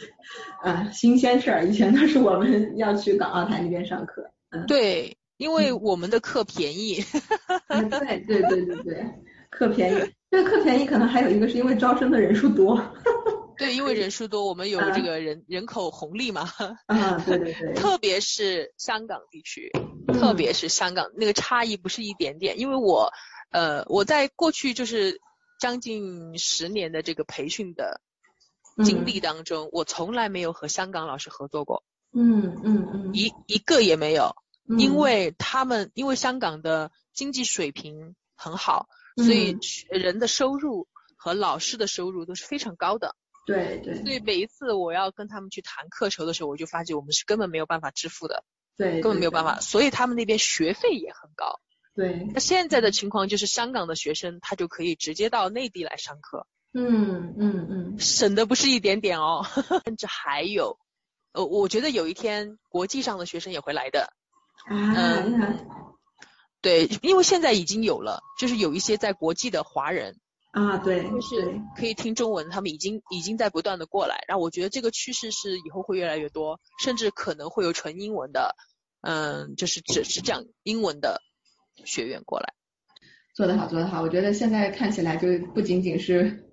[0.64, 1.62] 呃，新鲜事儿。
[1.66, 4.30] 以前都是我们要去港澳台那边上课。
[4.50, 7.04] 嗯，对，因为我们的课便宜。
[7.68, 9.04] 对对对对对，
[9.50, 10.12] 课便宜。
[10.30, 12.80] 这个课便宜可能还有一个是因为招生的人数多。
[13.58, 16.48] 对，因为人数多，我们有这个人人口红利嘛。
[16.86, 17.74] 啊，对对对。
[17.76, 19.70] 特别是香港地区，
[20.14, 23.12] 特别是香港那个差异不是一点点，因为我
[23.50, 25.20] 呃我在过去就是。
[25.62, 28.00] 将近十年的这个培训的
[28.84, 31.84] 经历当中，我从来没有和香港老师合作过。
[32.12, 34.34] 嗯嗯嗯，一一个也没有，
[34.76, 39.56] 因为他们因为香港的经济水平很好，所以
[39.88, 43.14] 人的收入和老师的收入都是非常高的。
[43.46, 44.02] 对对。
[44.02, 48.42] 所以每一次我要跟他们去谈课酬的时候，我就发觉我们是根本没有办法支付的。
[48.76, 49.00] 对。
[49.00, 51.60] 根本没有办法，所以他们那边学费也很高。
[51.94, 59.44] 对，那现在的情况就是香港的学生他就可以直接到内地来上课，嗯嗯嗯，省的不是一点点哦，
[59.84, 60.78] 甚至还有，
[61.32, 64.12] 呃，我觉得有一天国际上的学生也会来的，
[64.68, 65.58] 嗯，
[66.62, 70.18] 对，因为现在已经有了，就是有一些在国际的华人
[70.52, 78.56] 啊，对，就是可以听中文，他们已经已经在不断的过来，然后我觉得这个趋势是以后会越来越多，甚至可能会有纯英文的，
[79.02, 81.20] 嗯，就是只是讲英文的。
[81.84, 82.54] 学员过来，
[83.34, 84.02] 做得好，做得好。
[84.02, 86.50] 我觉得现在看起来就不仅仅是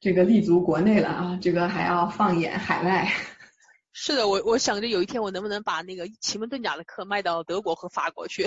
[0.00, 3.12] 这个立足国内了啊，这个还要放眼海外。
[3.92, 8.44] 是的，我我想着有一天我能不能把那个奇门遁甲的课卖到德国和法国去。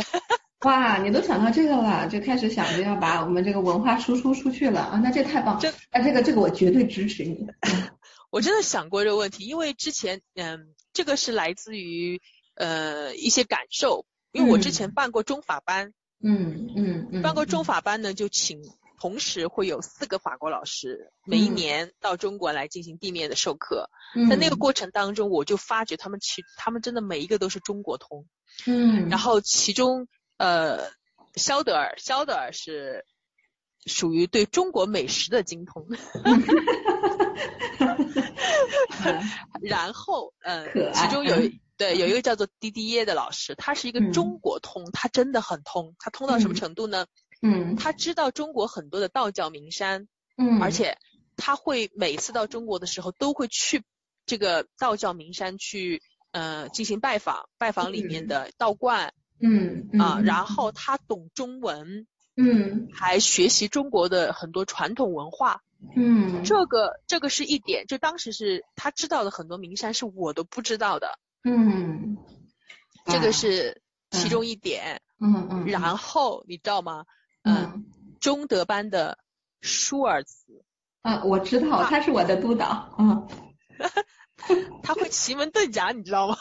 [0.61, 5.57] 哇，你都想到这个了，就开始想着要把我们这个文化输出出去了啊，那这太棒！
[5.59, 7.47] 这啊，这个这个我绝对支持你。
[8.29, 12.21] 我真的想过这个问题，因为之前嗯，这个是来自于
[12.55, 14.05] 呃一些感受。
[14.31, 18.61] 因为我之前办过中法班，嗯嗯嗯，办过中法班呢，就请
[18.99, 23.89] 同时会有四个法国老师，每一年到中国来进行地面的授课。
[24.29, 24.55] 在那个。
[24.55, 28.25] 过程当中，我就发觉他们其他们真的每一个都是中国通，
[28.65, 30.89] 嗯，然后其中呃
[31.35, 33.05] 肖德尔肖德尔是
[33.85, 35.85] 属于对中国美食的精通
[39.61, 41.35] 然后呃其中有。
[41.77, 47.05] 对，有一个叫做滴滴耶的老师，他是一个中国通，他真的很通，他通到什么程度呢？
[47.41, 50.97] 嗯，他知道中国很多的道教名山，嗯，而且
[51.35, 53.83] 他会每次到中国的时候都会去
[54.25, 56.01] 这个道教名山去
[56.31, 65.61] 呃进行拜访，拜访里面的道观，嗯啊，然后他懂中文，嗯，还学习中国的很多传统文化，
[65.95, 71.19] 嗯，这个这个是一点，就当时是他知道的很多名山是我都不知道的。
[71.49, 72.17] 嗯，
[73.05, 73.81] 这个是
[74.11, 75.01] 其中一点。
[75.19, 75.65] 嗯嗯。
[75.65, 77.05] 然后你知道吗？
[77.43, 77.85] 嗯。
[78.19, 79.17] 中德班的
[79.61, 80.65] 舒尔茨。
[81.03, 82.95] 啊，我知道，他是我的督导。
[82.99, 83.27] 嗯。
[84.83, 86.35] 他会奇门遁甲，你知道吗？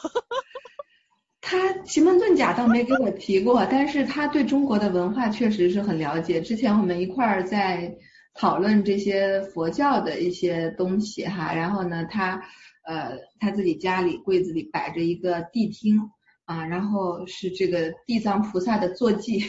[1.41, 6.41] 他奇门遁甲倒没给我提过，但是他对中国的文化确实是很了解。
[6.41, 7.97] 之前我们一块儿在
[8.35, 12.43] 讨论这些佛教的一些东西哈，然后呢，他
[12.87, 16.11] 呃他自己家里柜子里摆着一个谛听。
[16.47, 19.41] 啊，然后是这个地藏菩萨的坐骑，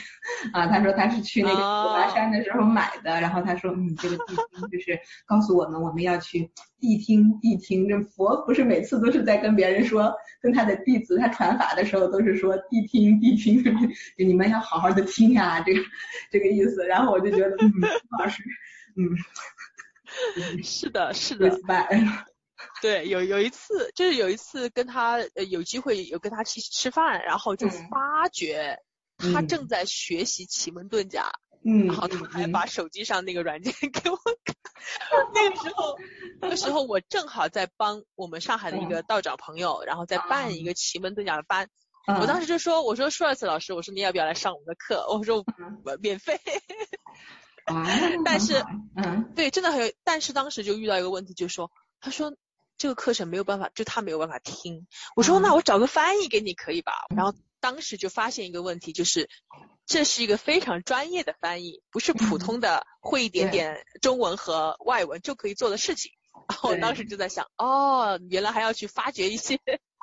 [0.51, 6.49] 啊，他说他是去那个五华山的时候买的，然后他说，嗯，这个谛听就是告诉我们我们要去
[6.81, 10.11] 谛听谛听，这佛不是每次都是在跟别人说，
[10.41, 13.63] 跟他的弟子他传法的时候都是说谛听谛听，
[14.17, 15.79] 就你们要好好的听呀，这个
[16.31, 17.71] 这个意思，然后我就觉得，嗯，
[18.17, 18.41] 老师，
[18.95, 21.47] 嗯，是的，是的。
[22.81, 28.77] 对，有有一次，就是有一次跟他呃有机会有跟他去吃饭，然后就发觉
[29.33, 31.31] 他正在学习奇门遁甲，
[31.65, 34.55] 嗯，然后他还把手机上那个软件给我看。
[35.33, 35.97] 那个时候，
[36.39, 41.67] 那个时候我正好在帮我们上海的一个道长朋友，然后在办一个奇门遁甲的班。
[42.21, 45.05] 我当时就说，我说舒尔茨老师，我说你要不要来上我们的课？
[45.09, 45.43] 我说
[45.99, 46.39] 免费。
[47.65, 47.85] 啊，
[48.23, 48.63] 但是，
[48.95, 52.33] 嗯，对，真的很有，但是当时就遇到一个问题，就是说，他说。
[52.77, 54.85] 这个课程没有办法，就他没有办法听。
[55.15, 56.93] 我说那我找个翻译给你可以吧？
[57.15, 59.29] 然后当时就发现一个问题，就是
[59.87, 66.11] 这是一个非常专业的翻译，不是普通的会一点点中文和外文就可以做的事情。
[66.49, 69.59] 然后我当时就在想，哦，原来还要去发掘一些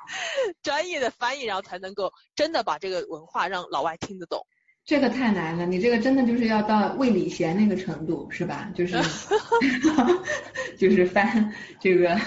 [0.62, 4.44] 专业的翻译，然后才能够真的把这个文化让老外听得懂。
[4.84, 8.68] 这个太难了，你这个真的就是要到魏礼贤那个程度，是吧？
[8.74, 9.00] 就是
[10.76, 12.20] 就是翻这个。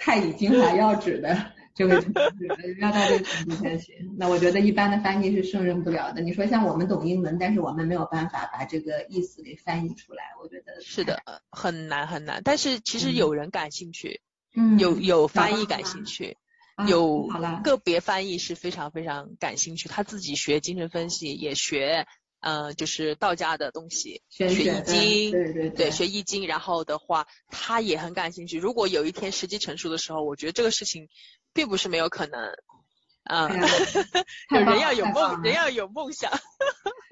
[0.00, 2.48] 太乙金华要旨的这位同志，
[2.80, 3.94] 要到这个程度才行。
[4.16, 6.22] 那我觉得一般的翻译是胜任不了的。
[6.22, 12.40] 你说像我们懂英文，但是我们没有办法把这个意思给翻译出来，我觉得是的，很难很难。
[12.42, 14.22] 但是其实有人感兴趣，
[14.56, 16.36] 嗯，有有翻译感兴趣，
[16.88, 17.28] 有
[17.62, 22.06] 个别翻译是非常非常感兴趣，他自己学精神分析也学。
[22.40, 28.58] 呃，就是道家的东西，学易经，对对对，学易经，然后的话，他也很感兴趣。
[28.58, 31.08] 如果有一天时机成熟的时候，我觉得这个事情
[31.52, 32.40] 并不是没有可能。
[33.24, 33.48] 啊，
[34.48, 36.32] 人要有梦，人要有梦想。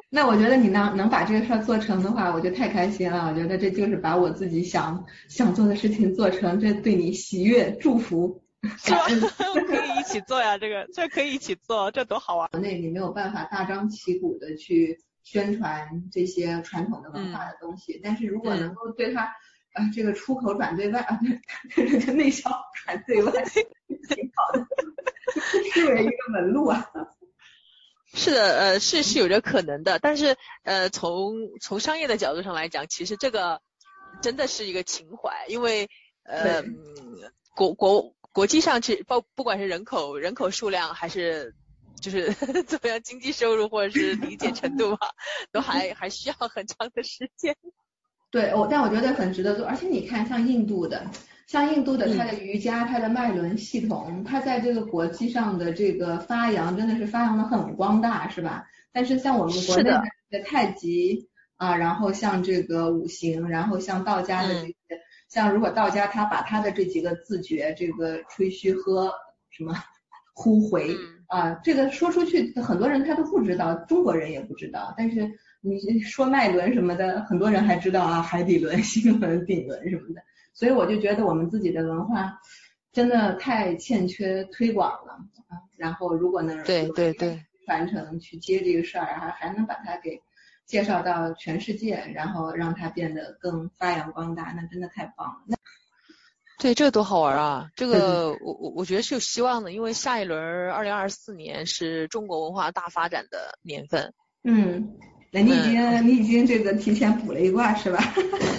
[0.08, 3.28] 那我觉得你能能把这个事儿做成的话，我就太开心了。
[3.28, 8.42] 我觉得这就是把我自己想想做的事情做成，这对你喜悦祝福。
[8.78, 9.06] 是吧？
[9.68, 12.48] 可以一起做呀，这个这可以一起做，这多好啊！
[12.50, 14.98] 国内你没有办法大张旗鼓的去。
[15.30, 19.30] 宣传这些传统的文化的东西，但是如果能够对它，
[19.74, 21.20] 呃，这个出口转对外啊，
[21.76, 22.50] 这个 内销
[22.82, 24.66] 转对外，挺好的，
[25.70, 26.90] 视为一个门路啊。
[28.14, 33.60] 是的，呃，是是有着可能的，但是呃，从从商业的角度上来讲，其实这个
[34.22, 35.90] 真的是一个情怀，因为
[36.22, 36.64] 呃，
[37.54, 41.54] 国国国际上其实包不管是人口人口数量还是。
[42.00, 42.32] 就是
[42.64, 45.08] 怎么样经济收入或者是理解程度吧，
[45.52, 47.56] 都还还需要很长的时间。
[48.30, 51.10] 对，我但我觉得很值得做，而且你看像印度的，
[51.46, 58.66] 像印度的它的瑜伽、它的脉轮系统，它在这个国际上的这个发扬真的是发扬的很光大，是吧？
[58.92, 59.84] 但是像我们国内
[60.30, 64.74] 的太极啊，然后像这个五行，然后像道家的这些，
[65.30, 69.10] 像如果道家他把他的这几个自觉，这个吹嘘喝
[69.48, 69.72] 什么
[70.38, 70.94] 呼回。
[71.26, 74.94] 啊，这个说出去很多人他都不知道，中国人也不知道。
[74.96, 75.28] 但是
[75.60, 80.22] 你说脉轮什么的，很多人还知道啊，海底轮、心轮、 顶轮什么的。
[80.54, 82.32] 所以我就觉得我们自己的文化
[82.92, 85.12] 真的太欠缺推广了
[85.48, 85.60] 啊。
[85.76, 90.18] 然后如果能对对对传承去接这个事儿，还还能把它给
[90.64, 95.42] 介绍到全世界，然后让它变得更发扬光大，那真的太棒了。
[95.46, 95.56] 那
[96.58, 97.70] 对，这个多好玩啊！
[97.76, 100.38] 这个我我我觉得是有希望的，因为下一轮
[100.72, 104.12] 二零二四年是中国文化大发展的年份。
[104.42, 104.96] 嗯，
[105.30, 108.02] 那你已经你已经这个提前卜了一卦是吧？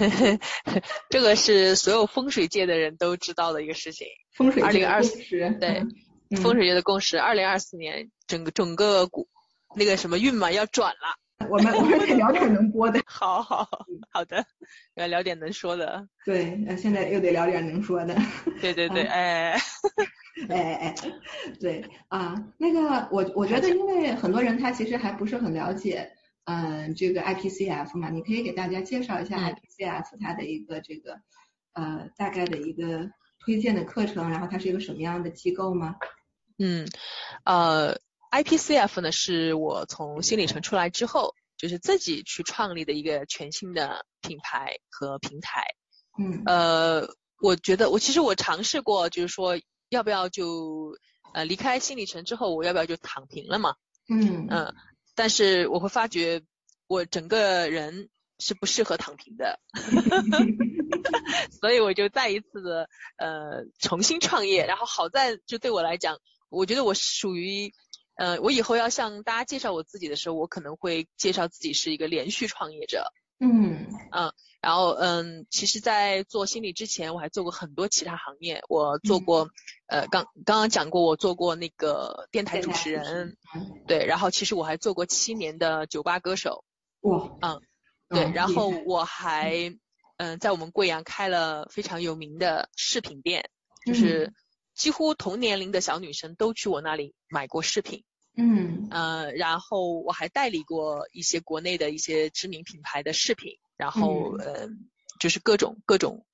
[1.10, 4.08] 这个是所有风水界的人都知道的一个事情。
[4.34, 5.58] 风水界的共识。
[5.60, 5.84] 对，
[6.38, 9.28] 风水界的共识，二零二四年整个整个股
[9.76, 11.18] 那个什么运嘛要转了。
[11.47, 13.67] 我们我们得聊点能播的， 好好
[14.11, 14.45] 好的，
[14.95, 16.07] 要聊点能说的。
[16.25, 18.15] 对，那现在又得聊点能说的。
[18.61, 19.51] 对对对，哎，
[20.49, 20.95] 哎哎，
[21.59, 26.11] 对啊， 那个我我觉得，因为很多人他其实还不是很了解，
[26.45, 31.19] 嗯，这个 IPCF 嘛，你可以给大家介绍一下 IPCF 它的一个这个
[31.73, 33.09] 呃大概的一个
[33.39, 35.95] 推荐的课程，然后它是一个什么样的机构吗？
[36.59, 36.85] 嗯，
[37.45, 37.97] 呃。
[38.32, 45.65] IPCF 呢，是我从新里程出来之后就是自己去创立的一个全新的品牌和平台。
[46.17, 47.07] 嗯呃，
[47.41, 49.59] 我觉得我其实我尝试过，就是说
[49.89, 50.97] 要不要就
[51.34, 53.75] 呃离开新里程之后，我要不要就躺平了嘛？
[54.09, 54.73] 嗯嗯，
[55.15, 56.41] 但是我会发觉
[56.88, 58.09] 我整个人
[58.39, 59.59] 是不适合躺平的，
[61.59, 64.65] 所以我就再一次的呃重新创业。
[64.65, 66.17] 然后好在就对我来讲，
[66.49, 67.73] 我觉得我属于
[68.20, 73.13] 呃我以后要向大家介绍我自己的时候，我可能会介绍自己是一个连续创业者。
[73.41, 78.61] 嗯嗯，然后嗯，其实，在做心理之前，我还做过很多其他行业。
[78.67, 79.49] 我做过，
[79.88, 83.38] 呃，刚刚刚讲过，我做过那个电台主持人，
[83.88, 86.65] 对，然后其实我还做过七年的酒吧歌手。
[86.99, 87.61] 哇，嗯，
[88.09, 89.74] 对，然后我还
[90.17, 93.49] 嗯在我们贵阳开了非常有名的饰品店，
[93.86, 94.34] 就是
[94.76, 98.03] 几乎同年龄的小女生都去我那里买过饰品。
[98.36, 98.88] 嗯。
[98.91, 104.67] 呃，然后我还代理过一些国内的一些知名品牌的饰品，然后呃，
[105.19, 106.25] 就是各种各种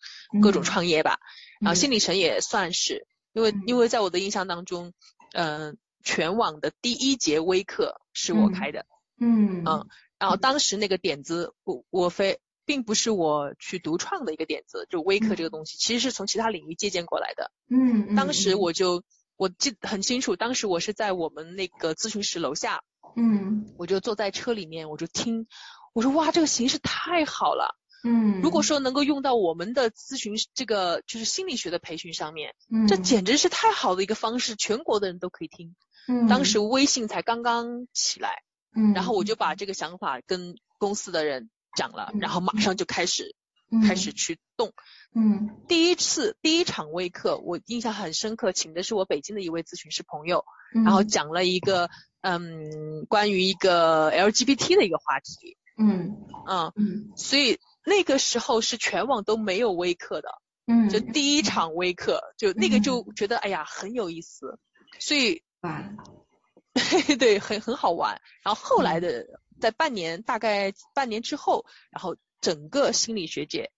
[0.42, 1.20] 各种创业吧。
[1.60, 4.94] 然后新里程也算是，因为因为在我的印象当中，
[5.34, 8.86] 嗯，全网的第一节微课是我开的。
[9.20, 9.64] 嗯。
[9.66, 9.88] 嗯，
[10.18, 17.52] 然后当时那个点子，我我非并不是我去独创的一个点子，就微课这个东西，其实是从其他领域借鉴过来的。
[17.70, 19.04] 嗯，当时我就。
[19.38, 22.82] 我记得很清楚，当时我是在我们那个咨询室楼下，
[23.16, 25.48] 嗯，我就坐在车里面，我就听，
[25.94, 35.76] 我说哇，这个形式太好了，嗯，如果说能够用到我们的咨询这个就是心理学的培训上面，嗯，这简直是太好的一个方式，全国的人都可以听。
[36.08, 38.44] 嗯，当时微信才刚刚起来，
[38.76, 39.26] 嗯，然后我。
[39.26, 43.36] 就把这个想法跟公司的人讲了，然后马上就开始
[43.82, 44.74] 开始去动。
[45.14, 51.90] 嗯，第一次第一场微课，我印象很深刻，请的是我北京的一位咨询师朋友，然后讲了一个
[52.22, 56.18] 嗯关于一个 LGBT 的一个话题，嗯。
[56.48, 60.30] 嗯嗯，所以那个时候是全网都没有微课的，
[60.68, 64.60] 嗯，就第一场微课，就那个就觉得哎呀很有意思，
[65.00, 65.42] 所以
[67.18, 68.22] 对，很很好玩。
[68.44, 69.26] 然后后来的
[69.60, 72.16] 在半年大概半年之后，然后
[72.46, 73.72] 整个心理学界。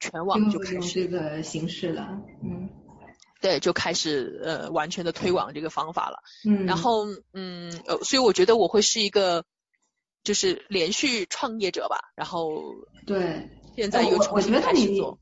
[0.00, 2.68] 全网就开始这个形式了，嗯，
[3.40, 9.44] 对，就开始呃完全的推广这个方法了，嗯，然后嗯呃，所以我觉得我会是一个
[10.22, 12.74] 就是连续创业者吧，然后
[13.06, 15.18] 对，现在又重新开始做，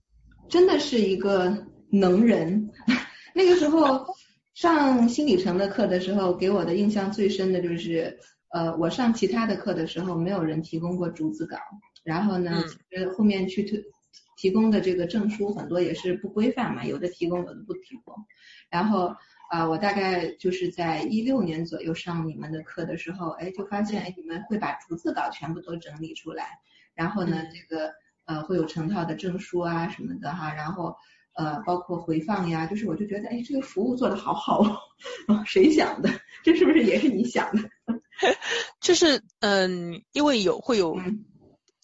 [0.48, 2.70] 真的是一个能人。
[3.34, 4.06] 那个时候
[4.54, 8.18] 上心理城的课的时候，给我的印象最深的就是
[8.52, 11.56] 呃，我上其他的课的时候，没有人提供过逐字稿，
[12.04, 13.82] 然后呢，其实后面去推。
[14.34, 18.12] 提供的这个证书很多也是不规范嘛，有的提供，有的不提供。
[18.68, 19.14] 然后
[19.50, 26.58] 啊，我大概就是在一六年左右上你们的课的时候，哎，就发现哎，你们会把逐字稿全部都整理出来，
[26.94, 27.92] 然后呢，这个
[28.24, 30.96] 呃会有成套的证书啊什么的哈，然后
[31.34, 34.60] 呃包括回放呀，就是我就觉得哎，这个服务做的好好
[35.28, 36.10] 哦， 谁想的？
[36.42, 37.70] 这是不是也是你想的？
[38.80, 40.96] 就是嗯，因为有会有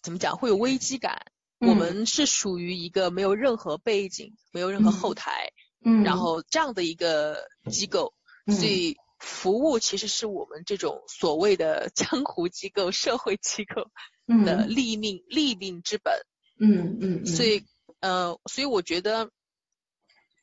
[0.02, 1.26] 怎么讲，会有危机感。
[1.60, 5.50] 我们是属于一个没有任何背景、没有任何后台，
[5.84, 8.14] 嗯，然后这样的一个机构，
[8.46, 13.90] 所以服务其实是我们这种所谓的江湖机构、社会机构
[14.44, 16.14] 的立命立命之本。
[16.60, 17.26] 嗯嗯。
[17.26, 17.64] 所以
[17.98, 19.28] 呃，所以我觉得，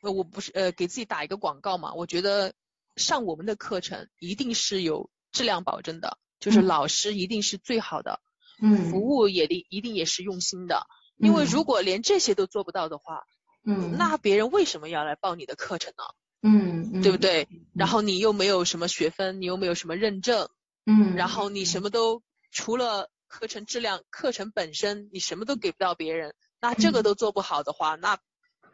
[0.01, 2.53] 呃，我不是呃给自己打一个广告嘛，我觉得
[2.97, 8.21] 上我们的课程一定是有质量保证的，就是老师一定是最好的，
[8.61, 10.87] 嗯，服务也一一定也是用心的。
[11.17, 13.23] 因为如果连这些都做不到的话，
[13.65, 16.03] 嗯，那别人为什么要来报你的课程呢？
[16.41, 17.47] 嗯，对不对？
[17.73, 20.47] 然后你又没有什么学分，你又没有什么认证，
[20.85, 28.17] 嗯，然后你什么都除了课程质量、课程本身，你什么都给不到别人，那这个都做不好的话，那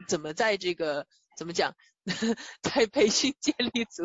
[0.07, 1.07] 怎么在这个
[1.37, 1.73] 怎么讲，
[2.61, 4.03] 在培训界立足？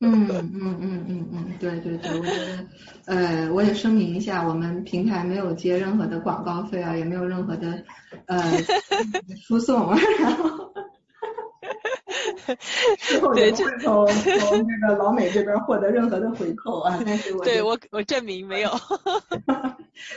[0.02, 2.66] 嗯嗯嗯嗯嗯，对对对，我觉得，
[3.04, 7.84] 呃，我也声明一下，我们平台没有接任何的广告费啊，也没有任何的
[8.24, 8.40] 呃
[9.46, 10.72] 输送，然后，
[12.98, 18.70] 之后也不会从从这个老美这边获得任何的回扣啊，但是我对我我证明没有，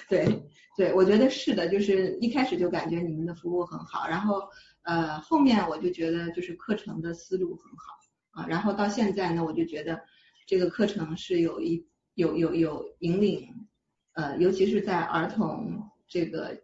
[0.08, 0.44] 对
[0.78, 4.42] 对，我觉得是的，就是一开始就感觉你们的服务很好，然后
[4.84, 8.00] 呃后面我就觉得就是课程的思路很好。
[8.34, 10.02] 啊，然后到现在呢，我就觉得
[10.46, 13.48] 这个课程是有一有有有引领，
[14.14, 16.62] 呃，尤其是在儿童这个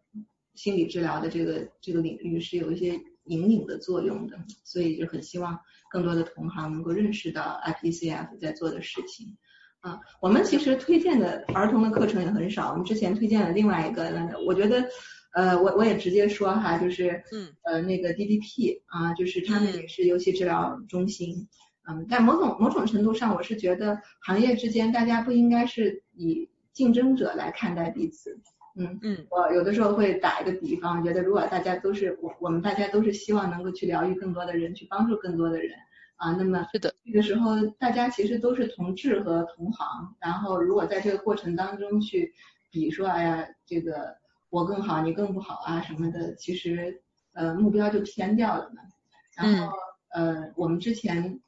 [0.53, 5.59] 心理治疗的这个这个领域是有一些引领的作用的，所以就很希望
[5.89, 9.37] 更多的同行能够认识到 IPCF 在做的事情。
[9.81, 12.71] 啊，我们其实推荐的儿童的课程也很少。
[12.71, 14.11] 我们之前推荐了另外一个，
[14.45, 14.85] 我觉得，
[15.33, 21.47] 呃，我我也直接说哈，就是，嗯，呃，那个 DDP 啊，就是他们也是游戏治疗中心，
[21.87, 28.39] 嗯，在某种某种程度上，我是觉得行业之间大家不应该是以竞争者来看待彼此，
[28.75, 35.71] 嗯嗯，我有的时候会打一个比方，觉得如果大家都是我我们大家都是希望能够去疗愈更多的人，去帮助更多的人。
[36.15, 42.33] 啊，那么是的，这个时候大家其实都是同志和同行，然后如果在这个过程当中去
[42.69, 44.17] 比说，哎呀，这个
[44.49, 47.01] 我更好，你更不好啊什么的，其实
[47.33, 48.81] 呃目标就偏掉了嘛。
[49.35, 49.73] 然后
[50.13, 51.39] 呃我们之前。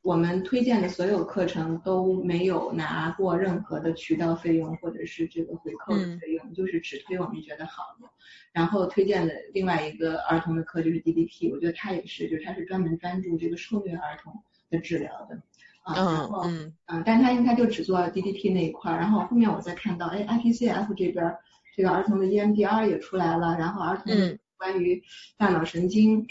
[0.00, 8.08] 我们推荐的所有课程都没有拿过任何的渠道费用或者是这个回扣的费用，就是只推我们觉得好的。
[8.52, 14.32] 然后推荐的另外一个儿童的课就是 DDP，我觉得他也是，就是它是专门专注这个受虐儿童
[14.70, 15.42] 的治疗的。
[15.82, 16.42] 啊，然后
[16.86, 18.98] 嗯，但是它应该就只做 DDP 那一块儿。
[18.98, 21.36] 然后后面我再看到，哎，IPCF 这边
[21.78, 24.12] 这个儿童的 EMDR 也出来了，然后儿童
[24.56, 25.00] 关于
[25.36, 26.26] 大脑神经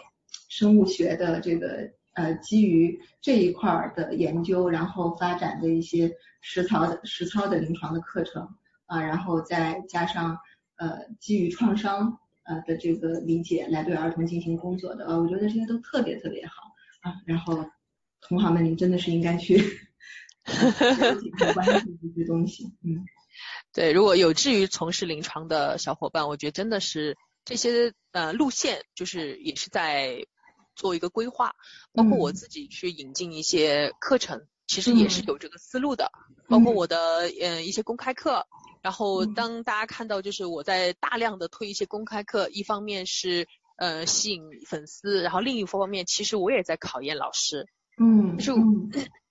[0.50, 1.90] 生物学的这个。
[2.18, 8.42] 呃，基于这一块儿的研究，然后发展的一些实操的实操的临床的课程
[8.88, 10.36] 啊，然后再加上
[10.78, 16.54] 呃基于创伤呃的这个理解来对儿童进行工作的，呃，我觉得这些都特别特别好
[17.02, 17.14] 啊。
[17.28, 17.64] 然后
[18.20, 19.62] 同行们，您真的是应该去
[21.54, 23.06] 关注这些东西，嗯，
[23.78, 27.16] 对，如果有志于从事临床的小伙伴，我觉得真的是
[27.46, 30.26] 这些呃路线就是也是在。
[30.76, 31.56] 做一个规划，
[31.92, 36.12] 包括我自己去引进一些课程，其实也是有这个思路的。
[36.48, 38.46] 包括我的嗯一些公开课，
[38.84, 43.48] 然后当大家看到就是我在大量的推一些公开课，一方面是
[43.78, 47.66] 呃吸引粉丝，然后另一方面其实我也在考验老师。
[48.00, 48.56] 嗯，就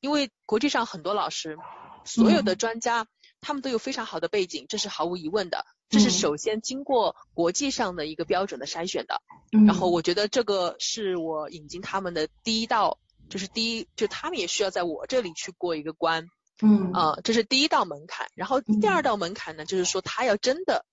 [0.00, 1.56] 因为国际上很多老师，
[2.04, 3.06] 所有的专家，
[3.46, 5.64] 他们都有非常好的背景，这是毫无疑问的。
[5.88, 9.22] 这是首先经过国际上的一个标准的筛选的，
[9.64, 12.98] 然后我觉得这个是我引进他们的第一道，
[13.30, 16.26] 就是第一，就他们也需要在我这里去过一个关，
[16.60, 18.26] 嗯，啊，这是第一道门槛。
[18.34, 20.84] 然后第二道门槛呢，就是说他要真的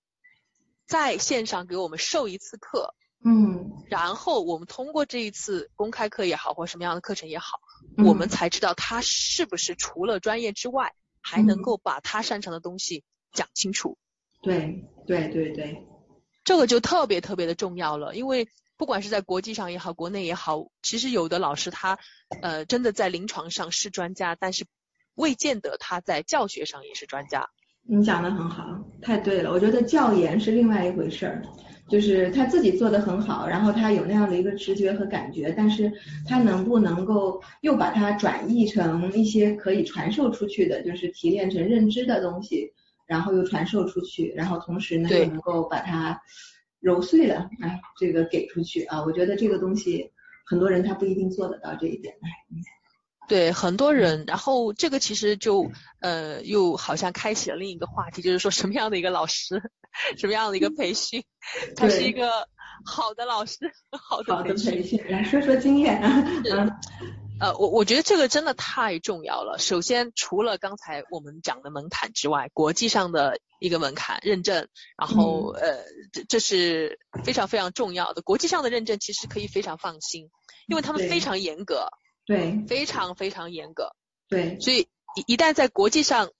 [0.86, 2.94] 在线上给我们授一次课，
[3.24, 7.58] 嗯，然后我们通过这一次公开课也好，或什么样的课程也好，
[7.96, 10.94] 我们才知道他是不是除了专业之外，
[11.24, 13.02] 还能够把他擅长的东西
[13.32, 13.96] 讲清楚。
[14.42, 15.82] 对对对对，
[16.44, 18.46] 这个就特别特别的重要了，因为
[18.76, 21.98] 不管是在国际上也好，国内也好，其实有的老师他
[22.42, 24.66] 呃真的在临床上是专家，但是
[25.14, 27.48] 未见得他在教学上也是专家。
[27.86, 29.50] 你讲的很好，太对了。
[29.50, 31.42] 我觉得教研是另外一回事儿，
[31.88, 35.92] 就是他自己做的很好，然后他有那样的一个直觉和感觉，但是
[36.26, 42.72] 他能不能够又把它转译成一些可以传授出去的，就是提炼成认知的东西。
[43.06, 46.18] 然后又传授出去，然后同时呢又能够把它
[46.80, 50.10] 揉碎了，哎，这个给出去啊，我觉得这个东西
[50.46, 52.28] 很多人他不一定做得到这一点，哎，
[53.28, 55.70] 对，很多人，然后这个其实就
[56.00, 59.62] 呃又好像开启了另一个话题，就是说什么样的一个老师，
[60.18, 61.24] 什么样的一个培训，
[61.76, 62.48] 他是一个
[62.84, 63.58] 好的老师，
[63.92, 66.80] 好的培训，来说说经验啊。
[67.40, 69.58] 呃，我我觉得这个真的太重要了。
[69.58, 78.22] 首先，除了刚才我们讲的门槛之外，国际上的一个门槛认证，然后呃，这这是非常非常重要的。
[78.22, 80.30] 国际上的认证其实可以非常放心，
[80.68, 81.88] 因为他们非常严格，
[82.24, 83.90] 对，非常非常严格，
[84.28, 84.60] 对。
[84.60, 84.86] 所以
[85.16, 86.30] 一一旦在国际上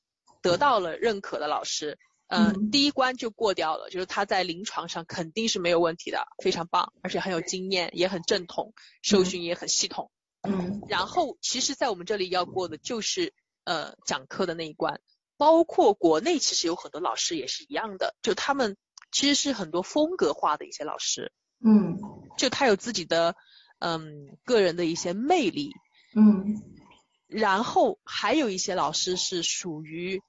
[0.42, 1.98] 得到了认可的老师，
[2.28, 8.72] 嗯，第一关就过掉了，就是他在临床上肯定是没有问题的，非常棒，而且很有经验，也很正统，
[9.02, 10.10] 受训也很系统。
[10.42, 13.32] 嗯，然后其实，在我们这里要过的就是
[13.64, 15.00] 呃讲课的那一关，
[15.36, 18.76] 包括国内其实有很多老师也是一样的，就他们
[19.12, 21.32] 其实是很多风格化的一些老师，
[21.64, 21.98] 嗯，
[22.36, 23.36] 就他有自己的
[23.78, 25.72] 嗯个人的一些魅力，
[26.14, 26.62] 嗯，
[27.26, 30.20] 然后还有一些老师是属于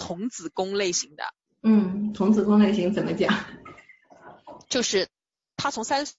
[0.00, 1.24] 童子功类型的，
[1.62, 3.32] 嗯，童子功类型怎么讲？
[4.68, 5.06] 就是
[5.56, 6.16] 他从三岁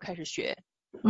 [0.00, 0.56] 开始学。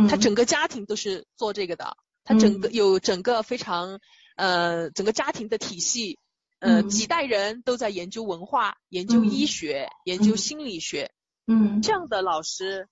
[0.09, 4.01] 他整个家庭都是做这个的，他整个有整个非常
[4.35, 6.19] 呃整个家庭的体系，
[6.59, 11.11] 呃几代人都在研究文化、研究医学、研究心理学，
[11.47, 12.89] 嗯，这样的老师，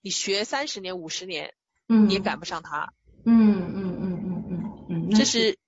[0.00, 1.52] 你学三十年、五十年，
[1.86, 2.94] 嗯，你也赶不上他，
[3.26, 5.58] 嗯嗯嗯嗯嗯嗯，这是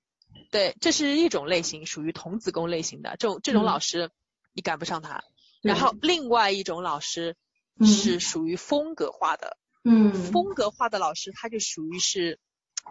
[0.51, 4.11] 对，这是一种类型，属于童子功类型的这种这种老师，
[4.53, 5.23] 你赶不上他。
[5.63, 7.37] 然后另外一种老师
[7.85, 9.57] 是属于风格化的。
[9.85, 12.39] 嗯，风格化的老师他就属于是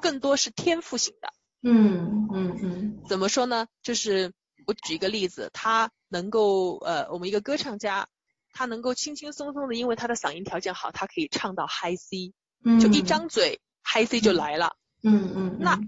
[0.01, 3.03] 更多是天赋型的，嗯嗯嗯。
[3.08, 3.68] 怎么说呢？
[3.84, 4.34] 就是
[4.66, 8.08] 我举一个例子，他能够呃，我们一个歌唱家，
[8.53, 12.34] 他能够轻轻松松的，因为他的嗓音条件好，他可以唱到 high C，
[12.80, 14.76] 就一张嘴 high C 就来了。
[15.03, 15.58] 嗯嗯。
[15.60, 15.80] 那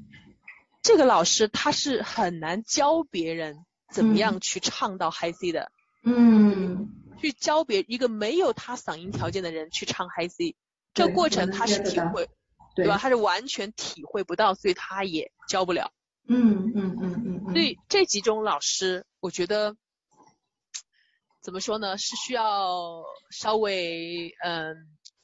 [0.81, 5.71] 这个老师他是很难教别人怎么样去唱到 high C 的。
[6.03, 6.95] 嗯。
[7.21, 10.55] 去教别一个没有他嗓音条件的人去唱 high C，
[10.93, 12.29] 这个过程他是体会，
[12.75, 12.97] 对吧？
[12.97, 15.91] 他是完全体会不到，所以他也教不了。
[16.29, 17.53] 嗯嗯嗯嗯。
[17.53, 19.75] 所以这几种老师，我觉得
[21.41, 21.97] 怎么说呢？
[21.97, 24.77] 是需要稍微嗯，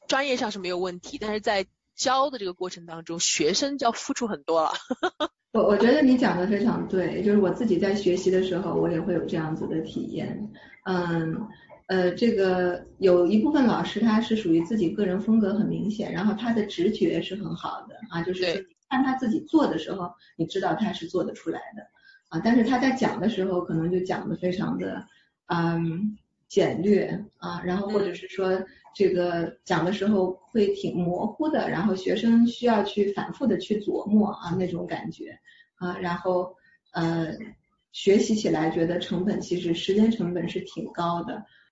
[0.06, 4.74] 专业上是没有问题，但是在教的这个过程当中，学生就要付出很多了。
[5.56, 10.50] 我我觉得你讲的非常对，就是我自己在学习的时候，我也会有这样子的体验。
[10.84, 11.46] 嗯。
[11.88, 21.82] 呃，这个有一部分老师他是属于自己个人风格很明显，然后他的直觉是很好的啊，就是看他自己做的时候，你知道他是做得出来的
[22.28, 25.06] 啊，但是他在讲的时候可能就讲的非常的
[25.46, 28.50] 嗯简略啊，然后或者是说
[28.96, 35.38] 这个讲的时候会挺模糊的，然后学生需要去反复的去琢磨啊那种感觉
[35.74, 36.56] 啊，然后
[36.94, 37.28] 呃
[37.92, 41.44] 学习起来觉得成本其实时间成本是挺高的。